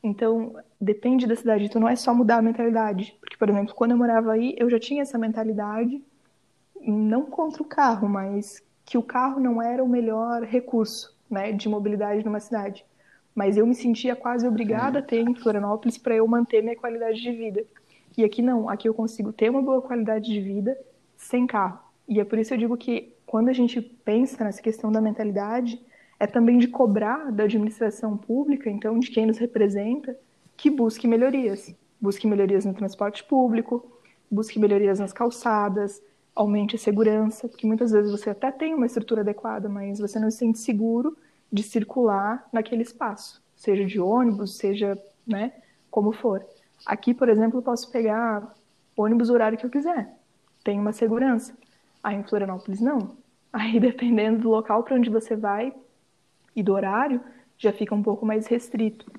[0.03, 1.65] então, depende da cidade.
[1.65, 3.15] Então, não é só mudar a mentalidade.
[3.19, 6.01] Porque, por exemplo, quando eu morava aí, eu já tinha essa mentalidade,
[6.81, 11.69] não contra o carro, mas que o carro não era o melhor recurso né, de
[11.69, 12.83] mobilidade numa cidade.
[13.33, 17.21] Mas eu me sentia quase obrigada a ter em Florianópolis para eu manter minha qualidade
[17.21, 17.63] de vida.
[18.17, 20.77] E aqui não, aqui eu consigo ter uma boa qualidade de vida
[21.15, 21.79] sem carro.
[22.07, 24.99] E é por isso que eu digo que quando a gente pensa nessa questão da
[24.99, 25.81] mentalidade,
[26.21, 30.15] é também de cobrar da administração pública, então de quem nos representa,
[30.55, 31.73] que busque melhorias.
[31.99, 33.91] Busque melhorias no transporte público,
[34.29, 35.99] busque melhorias nas calçadas,
[36.35, 40.29] aumente a segurança, porque muitas vezes você até tem uma estrutura adequada, mas você não
[40.29, 41.17] se sente seguro
[41.51, 45.51] de circular naquele espaço, seja de ônibus, seja, né,
[45.89, 46.45] como for.
[46.85, 48.53] Aqui, por exemplo, eu posso pegar
[48.95, 50.15] ônibus o horário que eu quiser.
[50.63, 51.57] Tem uma segurança.
[52.03, 53.17] Aí em Florianópolis não.
[53.51, 55.73] Aí dependendo do local para onde você vai,
[56.55, 57.21] e do horário
[57.57, 59.11] já fica um pouco mais restrito.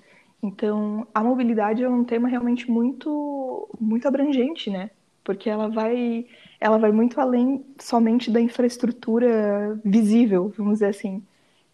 [0.42, 4.90] Então, a mobilidade é um tema realmente muito muito abrangente, né?
[5.24, 6.26] Porque ela vai
[6.60, 11.22] ela vai muito além somente da infraestrutura visível, vamos dizer assim.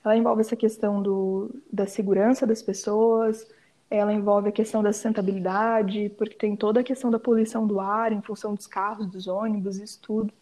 [0.04, 3.46] Ela envolve essa questão do, da segurança das pessoas,
[3.90, 8.12] ela envolve a questão da sustentabilidade, porque tem toda a questão da poluição do ar
[8.12, 10.32] em função dos carros, dos ônibus, isso tudo.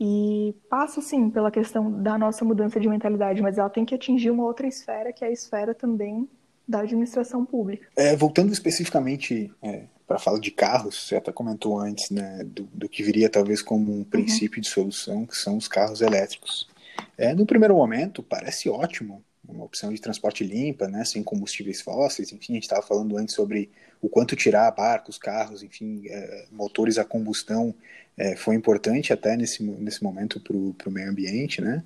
[0.00, 4.30] E passa, sim, pela questão da nossa mudança de mentalidade, mas ela tem que atingir
[4.30, 6.28] uma outra esfera, que é a esfera também
[6.66, 7.88] da administração pública.
[7.96, 12.88] É, voltando especificamente é, para falar de carros, você até comentou antes né, do, do
[12.88, 14.62] que viria talvez como um princípio uhum.
[14.62, 16.68] de solução, que são os carros elétricos.
[17.16, 22.32] É, no primeiro momento, parece ótimo, uma opção de transporte limpa, né, sem combustíveis fósseis,
[22.32, 26.98] enfim, a gente estava falando antes sobre o quanto tirar barcos, carros, enfim, é, motores
[26.98, 27.74] a combustão
[28.18, 30.56] é, foi importante até nesse, nesse momento para
[30.88, 31.84] o meio ambiente, né?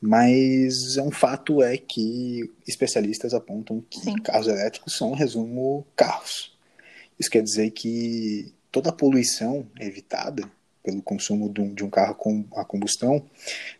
[0.00, 4.14] Mas um fato é que especialistas apontam que Sim.
[4.16, 6.56] carros elétricos são, resumo, carros.
[7.18, 10.42] Isso quer dizer que toda a poluição evitada
[10.82, 13.22] pelo consumo de um, de um carro com a combustão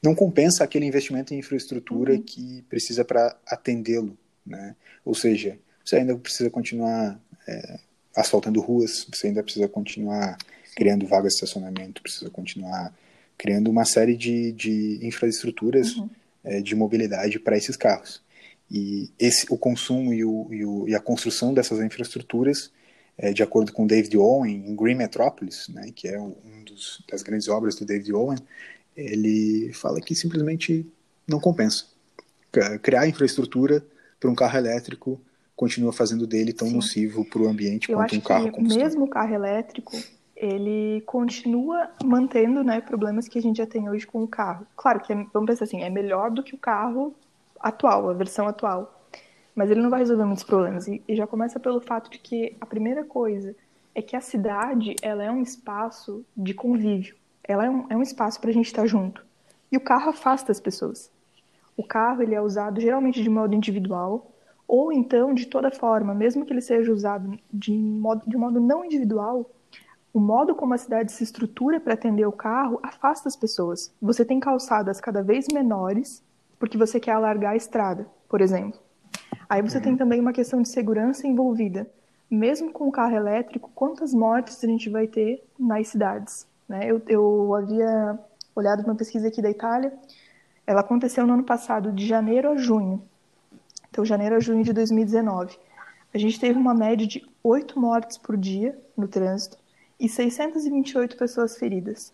[0.02, 2.22] não compensa aquele investimento em infraestrutura uhum.
[2.22, 4.76] que precisa para atendê-lo, né?
[5.04, 7.78] Ou seja, você ainda precisa continuar é,
[8.14, 10.36] asfaltando ruas, você ainda precisa continuar
[10.74, 12.94] criando vagas de estacionamento, precisa continuar
[13.36, 16.10] criando uma série de, de infraestruturas uhum.
[16.44, 18.22] é, de mobilidade para esses carros.
[18.70, 22.70] E esse, o consumo e, o, e, o, e a construção dessas infraestruturas,
[23.16, 27.22] é, de acordo com David Owen, em Green Metropolis, né, que é um dos, das
[27.22, 28.38] grandes obras do David Owen,
[28.96, 30.86] ele fala que simplesmente
[31.26, 31.86] não compensa.
[32.82, 33.84] Criar infraestrutura
[34.18, 35.20] para um carro elétrico
[35.56, 36.74] continua fazendo dele tão Sim.
[36.74, 39.96] nocivo para o ambiente Eu quanto um carro que Mesmo o carro elétrico,
[40.40, 44.66] ele continua mantendo né, problemas que a gente já tem hoje com o carro.
[44.74, 47.14] Claro que, é, vamos pensar assim, é melhor do que o carro
[47.60, 49.04] atual, a versão atual.
[49.54, 50.88] Mas ele não vai resolver muitos problemas.
[50.88, 53.54] E, e já começa pelo fato de que a primeira coisa
[53.94, 57.14] é que a cidade ela é um espaço de convívio.
[57.44, 59.22] Ela é um, é um espaço para a gente estar junto.
[59.70, 61.10] E o carro afasta as pessoas.
[61.76, 64.30] O carro ele é usado geralmente de modo individual,
[64.66, 68.84] ou então de toda forma, mesmo que ele seja usado de modo, de modo não
[68.84, 69.50] individual,
[70.12, 73.94] o modo como a cidade se estrutura para atender o carro afasta as pessoas.
[74.02, 76.22] Você tem calçadas cada vez menores
[76.58, 78.78] porque você quer alargar a estrada, por exemplo.
[79.48, 81.88] Aí você tem também uma questão de segurança envolvida.
[82.30, 86.46] Mesmo com o carro elétrico, quantas mortes a gente vai ter nas cidades?
[86.68, 86.86] Né?
[86.86, 88.18] Eu, eu havia
[88.54, 89.92] olhado uma pesquisa aqui da Itália,
[90.66, 93.02] ela aconteceu no ano passado, de janeiro a junho.
[93.88, 95.58] Então, janeiro a junho de 2019.
[96.12, 99.59] A gente teve uma média de oito mortes por dia no trânsito
[100.00, 102.12] e 628 pessoas feridas.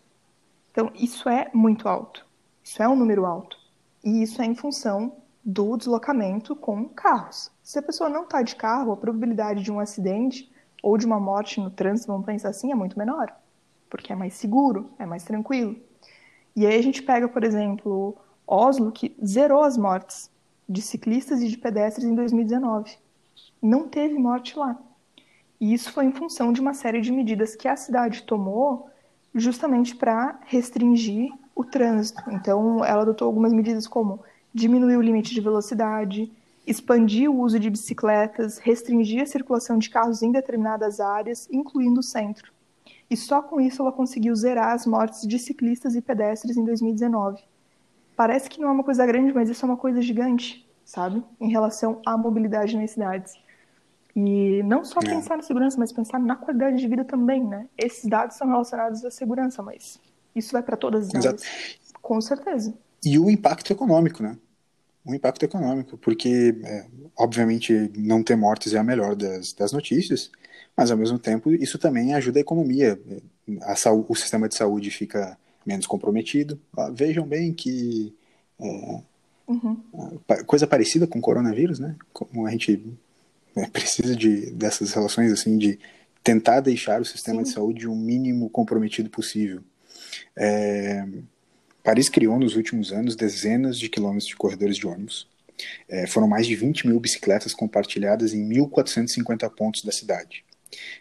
[0.71, 2.25] Então, isso é muito alto.
[2.63, 3.57] Isso é um número alto.
[4.03, 7.49] E isso é em função do deslocamento com carros.
[7.63, 10.51] Se a pessoa não está de carro, a probabilidade de um acidente
[10.83, 13.33] ou de uma morte no trânsito, vamos pensar assim, é muito menor,
[13.89, 15.77] porque é mais seguro, é mais tranquilo.
[16.55, 20.29] E aí a gente pega, por exemplo, Oslo, que zerou as mortes
[20.67, 22.97] de ciclistas e de pedestres em 2019.
[23.61, 24.77] Não teve morte lá.
[25.59, 28.89] E isso foi em função de uma série de medidas que a cidade tomou
[29.33, 32.21] justamente para restringir o trânsito.
[32.29, 34.21] Então, ela adotou algumas medidas como
[34.53, 36.31] diminuir o limite de velocidade,
[36.65, 42.03] expandir o uso de bicicletas, restringir a circulação de carros em determinadas áreas, incluindo o
[42.03, 42.51] centro.
[43.09, 47.41] E só com isso ela conseguiu zerar as mortes de ciclistas e pedestres em 2019.
[48.15, 51.23] Parece que não é uma coisa grande, mas isso é uma coisa gigante, sabe?
[51.39, 53.33] Em relação à mobilidade nas cidades.
[54.19, 55.05] E não só é.
[55.05, 57.67] pensar na segurança, mas pensar na qualidade de vida também, né?
[57.77, 59.99] Esses dados são relacionados à segurança, mas
[60.35, 61.43] isso vai para todas as áreas.
[62.01, 62.73] Com certeza.
[63.05, 64.35] E o impacto econômico, né?
[65.05, 70.31] O impacto econômico, porque, é, obviamente, não ter mortes é a melhor das, das notícias,
[70.75, 72.99] mas, ao mesmo tempo, isso também ajuda a economia.
[73.61, 76.59] A, o sistema de saúde fica menos comprometido.
[76.91, 78.15] Vejam bem que.
[78.59, 78.99] É,
[79.47, 79.77] uhum.
[80.47, 81.95] Coisa parecida com o coronavírus, né?
[82.11, 82.97] Como a gente
[83.57, 85.79] é, precisa de, dessas relações, assim, de
[86.23, 87.43] tentar deixar o sistema Sim.
[87.43, 89.61] de saúde o mínimo comprometido possível.
[90.35, 91.05] É,
[91.83, 95.27] Paris criou nos últimos anos dezenas de quilômetros de corredores de ônibus.
[95.89, 100.43] É, foram mais de 20 mil bicicletas compartilhadas em 1.450 pontos da cidade.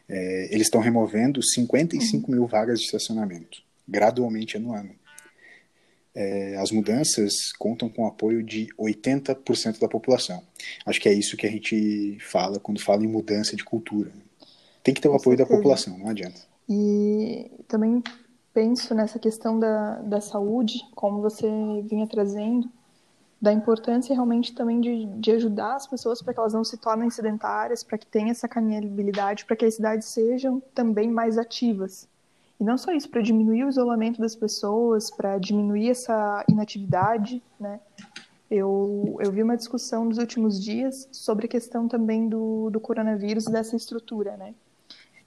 [0.08, 2.38] É, eles estão removendo 55 uhum.
[2.38, 4.94] mil vagas de estacionamento, gradualmente ano a ano.
[6.18, 10.42] É, as mudanças contam com o apoio de 80% da população.
[10.86, 14.10] Acho que é isso que a gente fala quando fala em mudança de cultura.
[14.82, 16.40] Tem que ter o apoio da população, não adianta.
[16.66, 18.02] E também
[18.54, 21.46] penso nessa questão da, da saúde, como você
[21.84, 22.66] vinha trazendo,
[23.40, 27.10] da importância realmente também de, de ajudar as pessoas para que elas não se tornem
[27.10, 32.08] sedentárias, para que tenham essa caminhabilidade, para que as cidades sejam também mais ativas.
[32.58, 37.80] E não só isso, para diminuir o isolamento das pessoas, para diminuir essa inatividade, né?
[38.50, 43.46] Eu, eu vi uma discussão nos últimos dias sobre a questão também do, do coronavírus
[43.46, 44.54] e dessa estrutura, né?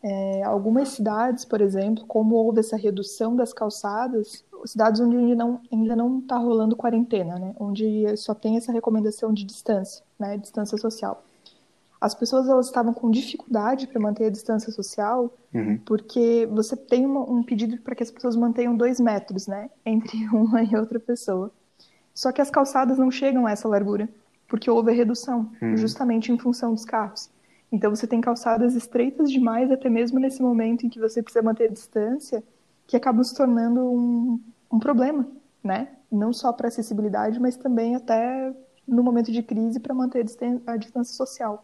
[0.02, 5.62] É, algumas cidades, por exemplo, como houve essa redução das calçadas, cidades onde ainda não
[5.72, 7.54] ainda não está rolando quarentena, né?
[7.60, 10.38] Onde só tem essa recomendação de distância, né?
[10.38, 11.24] Distância social.
[12.02, 15.78] As pessoas elas estavam com dificuldade para manter a distância social, uhum.
[15.86, 19.70] porque você tem uma, um pedido para que as pessoas mantenham dois metros, né?
[19.86, 21.52] Entre uma e outra pessoa.
[22.14, 24.08] Só que as calçadas não chegam a essa largura,
[24.48, 25.76] porque houve a redução, uhum.
[25.76, 27.30] justamente em função dos carros.
[27.72, 31.66] Então você tem calçadas estreitas demais, até mesmo nesse momento em que você precisa manter
[31.66, 32.44] a distância,
[32.88, 35.28] que acabam se tornando um, um problema,
[35.64, 35.90] né?
[36.12, 38.54] Não só para acessibilidade, mas também até
[38.88, 40.26] no momento de crise para manter
[40.66, 41.64] a distância social.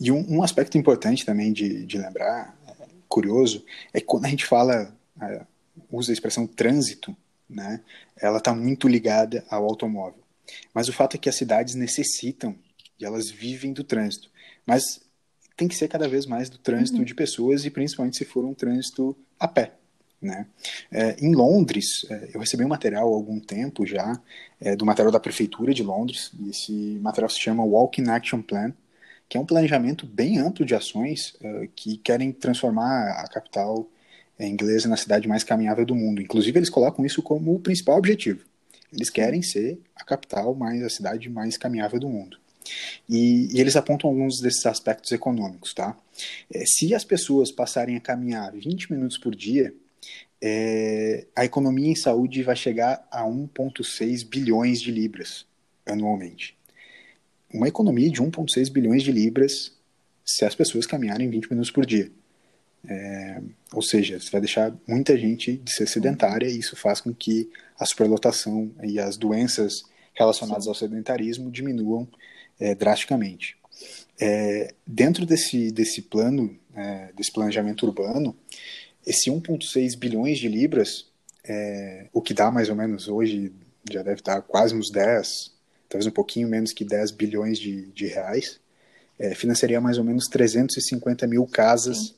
[0.00, 4.28] E um, um, aspecto importante também de, de lembrar, é, curioso, é que quando a
[4.28, 5.42] gente fala, é,
[5.90, 7.14] usa a expressão trânsito,
[7.48, 7.80] né?
[8.16, 10.22] Ela está muito ligada ao automóvel.
[10.72, 12.56] Mas o fato é que as cidades necessitam
[12.98, 14.30] e elas vivem do trânsito.
[14.64, 15.00] Mas
[15.56, 17.04] tem que ser cada vez mais do trânsito uhum.
[17.04, 19.74] de pessoas e principalmente se for um trânsito a pé.
[20.20, 20.46] Né?
[20.90, 24.20] É, em Londres, é, eu recebi um material há algum tempo já,
[24.60, 28.72] é, do material da Prefeitura de Londres, e esse material se chama Walking Action Plan,
[29.30, 33.88] que é um planejamento bem amplo de ações é, que querem transformar a capital
[34.36, 36.20] é, inglesa na cidade mais caminhável do mundo.
[36.20, 38.44] Inclusive, eles colocam isso como o principal objetivo.
[38.92, 42.38] Eles querem ser a capital mais, a cidade mais caminhável do mundo.
[43.08, 45.96] E, e, eles apontam alguns desses aspectos econômicos, tá?
[46.52, 49.72] É, se as pessoas passarem a caminhar 20 minutos por dia,
[50.42, 55.46] é, a economia em saúde vai chegar a 1,6 bilhões de libras
[55.86, 56.58] anualmente.
[57.52, 59.72] Uma economia de 1,6 bilhões de libras
[60.24, 62.10] se as pessoas caminharem 20 minutos por dia.
[62.88, 63.42] É,
[63.72, 67.50] ou seja, você vai deixar muita gente de ser sedentária e isso faz com que
[67.78, 69.82] a superlotação e as doenças
[70.14, 70.70] relacionadas Sim.
[70.70, 72.08] ao sedentarismo diminuam
[72.58, 73.56] é, drasticamente.
[74.20, 78.36] É, dentro desse, desse plano, é, desse planejamento urbano,
[79.06, 81.06] esse 1,6 bilhões de libras,
[81.44, 83.52] é, o que dá mais ou menos hoje,
[83.90, 85.52] já deve estar quase uns 10,
[85.90, 88.60] talvez um pouquinho menos que 10 bilhões de, de reais,
[89.18, 92.14] é, financiaria mais ou menos 350 mil casas Sim.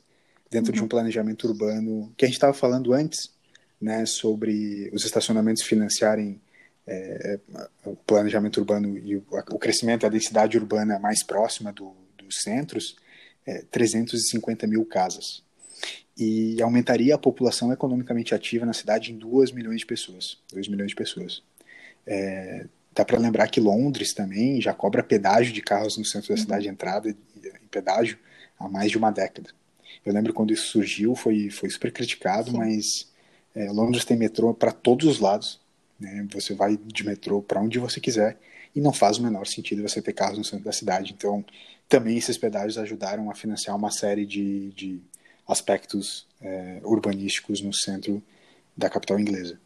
[0.49, 0.77] dentro uhum.
[0.77, 3.33] de um planejamento urbano, que a gente estava falando antes,
[3.81, 6.39] né, sobre os estacionamentos financiarem
[6.85, 7.39] é,
[7.83, 12.95] o planejamento urbano e o, o, crescimento da densidade urbana mais próxima do, dos centros,
[13.45, 15.43] é, 350 mil casas.
[16.15, 20.37] E aumentaria a população economicamente ativa na cidade em 2 milhões de pessoas.
[20.53, 21.41] 2 milhões de pessoas.
[22.05, 26.35] É, dá para lembrar que Londres também já cobra pedágio de carros no centro da
[26.35, 26.41] uhum.
[26.41, 28.17] cidade, entrada em pedágio,
[28.59, 29.49] há mais de uma década.
[30.05, 32.57] Eu lembro quando isso surgiu, foi, foi super criticado, Sim.
[32.57, 33.11] mas
[33.55, 35.59] é, Londres tem metrô para todos os lados.
[35.99, 36.25] Né?
[36.33, 38.37] Você vai de metrô para onde você quiser
[38.75, 41.13] e não faz o menor sentido você ter carros no centro da cidade.
[41.15, 41.45] Então,
[41.87, 45.01] também esses pedágios ajudaram a financiar uma série de, de
[45.47, 48.21] aspectos é, urbanísticos no centro
[48.75, 49.59] da capital inglesa.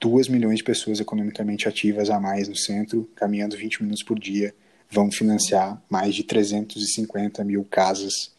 [0.00, 4.54] 2 milhões de pessoas economicamente ativas a mais no centro, caminhando 20 minutos por dia,
[4.90, 8.32] vão financiar mais de 350 mil casas,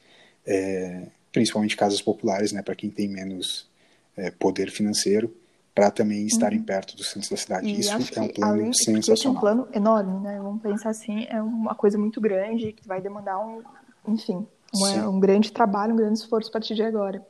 [0.45, 3.70] é, principalmente casas populares, né, para quem tem menos
[4.18, 5.34] é, poder financeiro,
[5.74, 6.66] para também estarem uhum.
[6.66, 7.68] perto do centro da cidade.
[7.68, 9.34] E Isso é um plano além, sensacional.
[9.34, 10.39] É um plano enorme, né?
[10.41, 13.62] Vamos pensar assim, é uma coisa muito grande que vai demandar um,
[14.05, 17.26] enfim, uma, um grande trabalho, um grande esforço a partir de agora.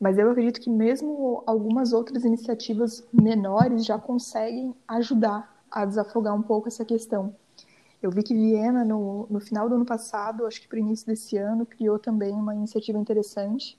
[0.00, 6.40] Mas eu acredito que mesmo algumas outras iniciativas menores já conseguem ajudar a desafogar um
[6.40, 7.34] pouco essa questão.
[8.02, 11.06] Eu vi que Viena, no, no final do ano passado, acho que para o início
[11.06, 13.78] desse ano, criou também uma iniciativa interessante,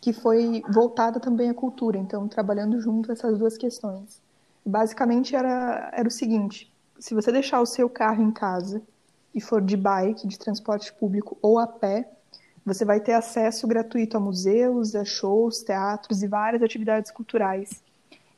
[0.00, 4.20] que foi voltada também à cultura, então trabalhando junto essas duas questões.
[4.66, 8.82] Basicamente era, era o seguinte: se você deixar o seu carro em casa
[9.32, 12.10] e for de bike, de transporte público ou a pé,
[12.64, 17.82] você vai ter acesso gratuito a museus, a shows, teatros e várias atividades culturais.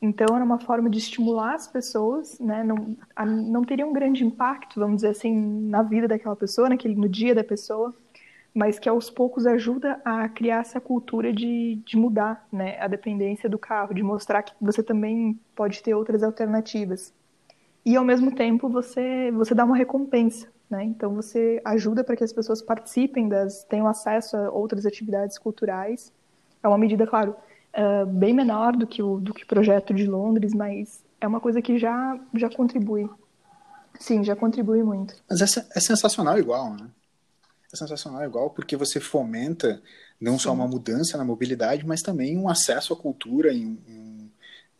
[0.01, 2.63] Então, era uma forma de estimular as pessoas, né?
[2.63, 5.33] não, a, não teria um grande impacto, vamos dizer assim,
[5.67, 7.93] na vida daquela pessoa, naquele, no dia da pessoa,
[8.53, 12.79] mas que aos poucos ajuda a criar essa cultura de, de mudar né?
[12.79, 17.13] a dependência do carro, de mostrar que você também pode ter outras alternativas.
[17.85, 20.83] E, ao mesmo tempo, você, você dá uma recompensa né?
[20.83, 26.11] Então você ajuda para que as pessoas participem das, tenham acesso a outras atividades culturais.
[26.63, 27.35] É uma medida, claro,
[27.75, 31.39] uh, bem menor do que o do que o projeto de Londres, mas é uma
[31.39, 33.09] coisa que já já contribui.
[33.99, 35.15] Sim, já contribui muito.
[35.29, 36.87] Mas é, é sensacional igual, né?
[37.71, 39.81] É sensacional igual porque você fomenta
[40.19, 40.39] não Sim.
[40.39, 44.31] só uma mudança na mobilidade, mas também um acesso à cultura, em, em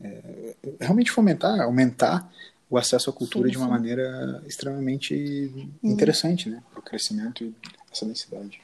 [0.01, 2.29] é, realmente fomentar, aumentar
[2.69, 3.71] o acesso à cultura sim, de uma sim.
[3.71, 7.53] maneira extremamente interessante, né, para o crescimento e
[7.91, 8.59] essa densidade.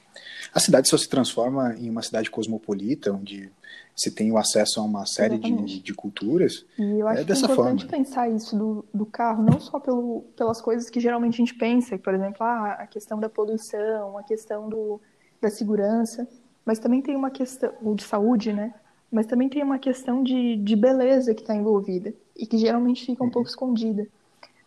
[0.52, 3.50] A cidade só se transforma em uma cidade cosmopolita, onde
[3.96, 6.64] se tem o acesso a uma série de, de, culturas.
[6.78, 8.04] E eu acho é que é importante forma.
[8.04, 11.98] pensar isso do, do carro, não só pelo, pelas coisas que geralmente a gente pensa,
[11.98, 15.00] por exemplo, ah, a questão da poluição, a questão do,
[15.40, 16.26] da segurança,
[16.64, 18.74] mas também tem uma questão, de saúde, né?
[19.12, 23.22] Mas também tem uma questão de, de beleza que está envolvida e que geralmente fica
[23.22, 23.32] um uhum.
[23.32, 24.08] pouco escondida.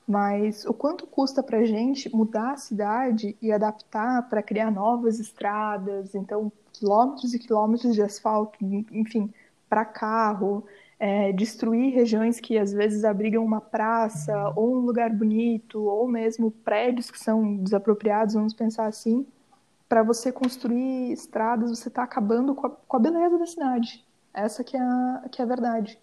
[0.07, 5.19] Mas o quanto custa para a gente mudar a cidade e adaptar para criar novas
[5.19, 8.59] estradas, então quilômetros e quilômetros de asfalto,
[8.91, 9.33] enfim,
[9.67, 10.63] para carro,
[10.99, 16.51] é, destruir regiões que às vezes abrigam uma praça ou um lugar bonito, ou mesmo
[16.51, 19.25] prédios que são desapropriados, vamos pensar assim,
[19.89, 24.04] para você construir estradas, você está acabando com a, com a beleza da cidade.
[24.35, 25.97] Essa que é a, que é a verdade.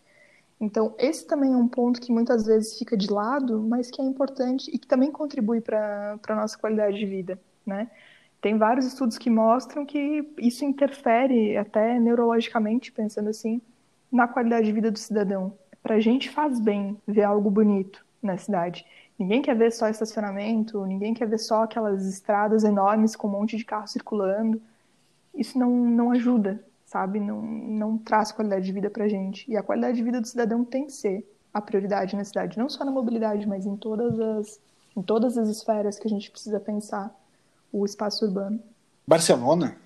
[0.58, 4.04] Então, esse também é um ponto que muitas vezes fica de lado, mas que é
[4.04, 7.90] importante e que também contribui para a nossa qualidade de vida, né?
[8.40, 13.60] Tem vários estudos que mostram que isso interfere até neurologicamente, pensando assim,
[14.10, 15.52] na qualidade de vida do cidadão.
[15.82, 18.86] Para a gente faz bem ver algo bonito na cidade.
[19.18, 23.56] Ninguém quer ver só estacionamento, ninguém quer ver só aquelas estradas enormes com um monte
[23.56, 24.60] de carro circulando.
[25.34, 27.18] Isso não, não ajuda sabe?
[27.18, 29.50] Não, não traz qualidade de vida para gente.
[29.50, 32.68] E a qualidade de vida do cidadão tem que ser a prioridade na cidade, não
[32.68, 34.60] só na mobilidade, mas em todas as,
[34.96, 37.14] em todas as esferas que a gente precisa pensar
[37.72, 38.60] o espaço urbano.
[39.06, 39.76] Barcelona,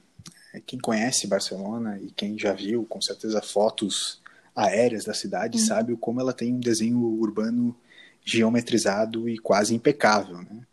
[0.67, 4.21] quem conhece Barcelona e quem já viu, com certeza, fotos
[4.55, 5.65] aéreas da cidade, uhum.
[5.65, 7.77] sabe como ela tem um desenho urbano
[8.25, 10.67] geometrizado e quase impecável, né?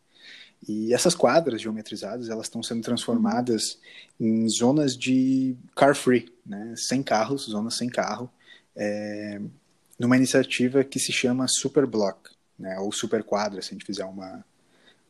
[0.67, 3.79] E essas quadras geometrizadas, elas estão sendo transformadas
[4.19, 6.73] em zonas de car free, né?
[6.77, 8.29] sem carros, zonas sem carro,
[8.75, 9.41] é,
[9.99, 12.79] numa iniciativa que se chama Superblock, né?
[12.79, 14.45] ou Superquadra, se a gente fizer uma,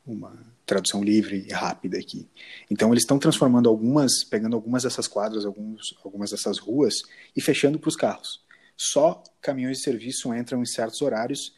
[0.06, 0.34] uma
[0.66, 2.28] tradução livre e rápida aqui.
[2.70, 6.96] Então eles estão transformando algumas, pegando algumas dessas quadras, alguns, algumas dessas ruas
[7.36, 8.44] e fechando para os carros.
[8.76, 11.54] Só caminhões de serviço entram em certos horários,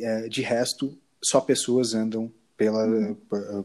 [0.00, 3.16] é, de resto, só pessoas andam pela,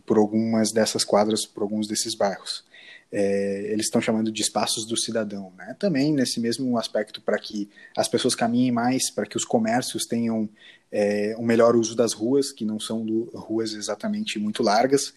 [0.05, 2.63] por algumas dessas quadras, por alguns desses bairros.
[3.11, 5.75] É, eles estão chamando de espaços do cidadão, né?
[5.79, 7.67] Também nesse mesmo aspecto para que
[7.97, 10.47] as pessoas caminhem mais, para que os comércios tenham
[10.91, 15.13] é, um melhor uso das ruas, que não são ruas exatamente muito largas.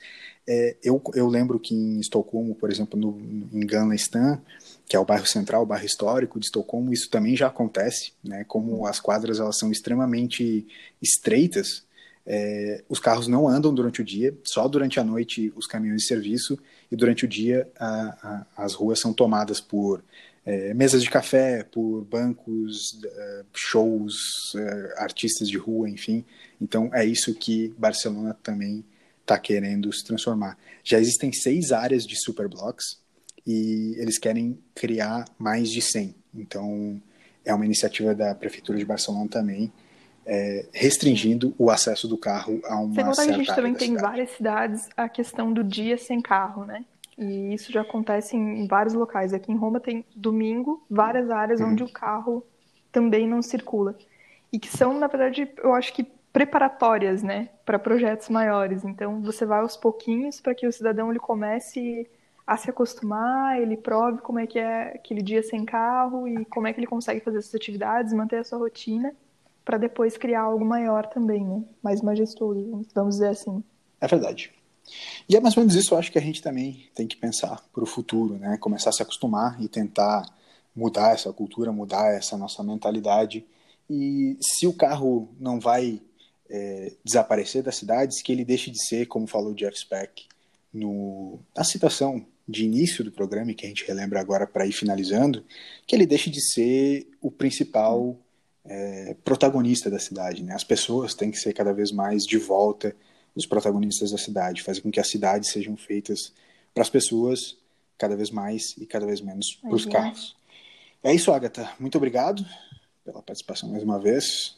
[0.46, 3.20] É, eu, eu lembro que em Estocolmo, por exemplo, no,
[3.52, 4.40] em Gamlestan,
[4.88, 8.44] que é o bairro central, o bairro histórico de Estocolmo, isso também já acontece, né?
[8.44, 10.66] Como as quadras elas são extremamente
[11.00, 11.84] estreitas,
[12.26, 16.08] é, os carros não andam durante o dia, só durante a noite os caminhões de
[16.08, 16.58] serviço
[16.90, 20.02] e durante o dia a, a, as ruas são tomadas por
[20.44, 26.24] é, mesas de café, por bancos, é, shows, é, artistas de rua, enfim.
[26.60, 28.84] Então é isso que Barcelona também
[29.20, 30.56] está querendo se transformar.
[30.84, 33.00] Já existem seis áreas de superblocks
[33.46, 36.14] e eles querem criar mais de 100.
[36.34, 37.00] Então
[37.44, 39.72] é uma iniciativa da prefeitura de Barcelona também
[40.26, 43.88] é, restringindo o acesso do carro a uma Sem contar que a gente também tem
[43.88, 44.02] cidade.
[44.02, 46.84] várias cidades a questão do dia sem carro, né?
[47.18, 49.34] E isso já acontece em vários locais.
[49.34, 51.68] Aqui em Roma tem domingo, várias áreas uhum.
[51.68, 52.44] onde o carro
[52.90, 53.96] também não circula.
[54.52, 58.84] E que são, na verdade, eu acho que preparatórias, né, para projetos maiores.
[58.84, 62.08] Então, você vai aos pouquinhos para que o cidadão ele comece
[62.46, 66.66] a se acostumar, ele prove como é que é aquele dia sem carro e como
[66.66, 69.14] é que ele consegue fazer essas atividades, manter a sua rotina
[69.64, 71.62] para depois criar algo maior também, né?
[71.82, 73.62] mais majestoso, vamos dizer assim.
[74.00, 74.52] É verdade.
[75.28, 77.62] E é mais ou menos isso, eu acho que a gente também tem que pensar
[77.72, 78.56] para o futuro, né?
[78.58, 80.24] Começar a se acostumar e tentar
[80.74, 83.46] mudar essa cultura, mudar essa nossa mentalidade.
[83.88, 86.00] E se o carro não vai
[86.50, 90.26] é, desaparecer das cidades, que ele deixe de ser, como falou Jeff Speck
[90.72, 95.44] no, na citação de início do programa, que a gente relembra agora para ir finalizando,
[95.86, 98.16] que ele deixe de ser o principal
[98.64, 100.42] é, protagonista da cidade.
[100.42, 100.54] Né?
[100.54, 102.94] As pessoas têm que ser cada vez mais de volta
[103.34, 106.32] os protagonistas da cidade, fazer com que as cidades sejam feitas
[106.74, 107.56] para as pessoas
[107.96, 110.36] cada vez mais e cada vez menos para os carros.
[111.02, 111.70] É isso, Agatha.
[111.80, 112.44] Muito obrigado
[113.04, 114.56] pela participação mais uma vez.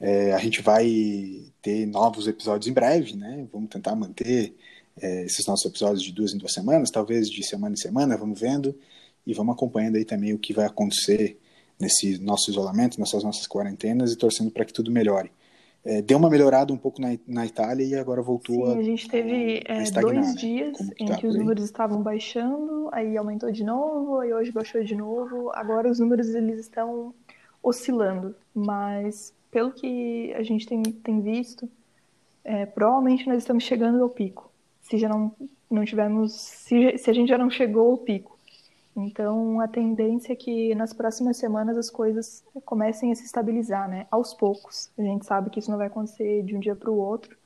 [0.00, 3.46] É, a gente vai ter novos episódios em breve, né?
[3.52, 4.54] Vamos tentar manter
[5.00, 8.38] é, esses nossos episódios de duas em duas semanas, talvez de semana em semana, vamos
[8.38, 8.78] vendo
[9.26, 11.38] e vamos acompanhando aí também o que vai acontecer
[11.80, 15.30] nesse nosso isolamento, nessas nossas quarentenas e torcendo para que tudo melhore.
[15.84, 18.78] É, deu uma melhorada um pouco na, na Itália e agora voltou Sim, a.
[18.78, 20.34] a gente teve a, a é, dois né?
[20.34, 24.82] dias em tá que os números estavam baixando, aí aumentou de novo, aí hoje baixou
[24.82, 25.50] de novo.
[25.54, 27.14] Agora os números eles estão
[27.62, 31.68] oscilando, mas pelo que a gente tem, tem visto,
[32.44, 34.50] é, provavelmente nós estamos chegando ao pico.
[34.82, 35.32] Se já não,
[35.70, 38.37] não tivermos, se, se a gente já não chegou ao pico.
[39.00, 44.06] Então, a tendência é que nas próximas semanas as coisas comecem a se estabilizar, né?
[44.10, 44.90] Aos poucos.
[44.98, 47.36] A gente sabe que isso não vai acontecer de um dia para o outro,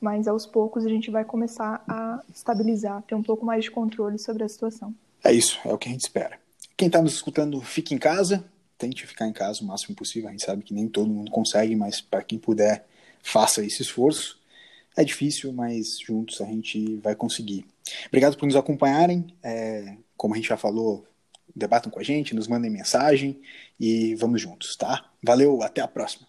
[0.00, 4.18] mas aos poucos a gente vai começar a estabilizar, ter um pouco mais de controle
[4.18, 4.94] sobre a situação.
[5.22, 6.38] É isso, é o que a gente espera.
[6.76, 8.44] Quem está nos escutando, fique em casa,
[8.76, 10.28] tente ficar em casa o máximo possível.
[10.28, 12.84] A gente sabe que nem todo mundo consegue, mas para quem puder,
[13.22, 14.38] faça esse esforço.
[14.96, 17.64] É difícil, mas juntos a gente vai conseguir.
[18.06, 19.26] Obrigado por nos acompanharem.
[19.42, 21.06] É, como a gente já falou,
[21.54, 23.40] debatam com a gente, nos mandem mensagem
[23.78, 25.10] e vamos juntos, tá?
[25.22, 26.26] Valeu, até a próxima.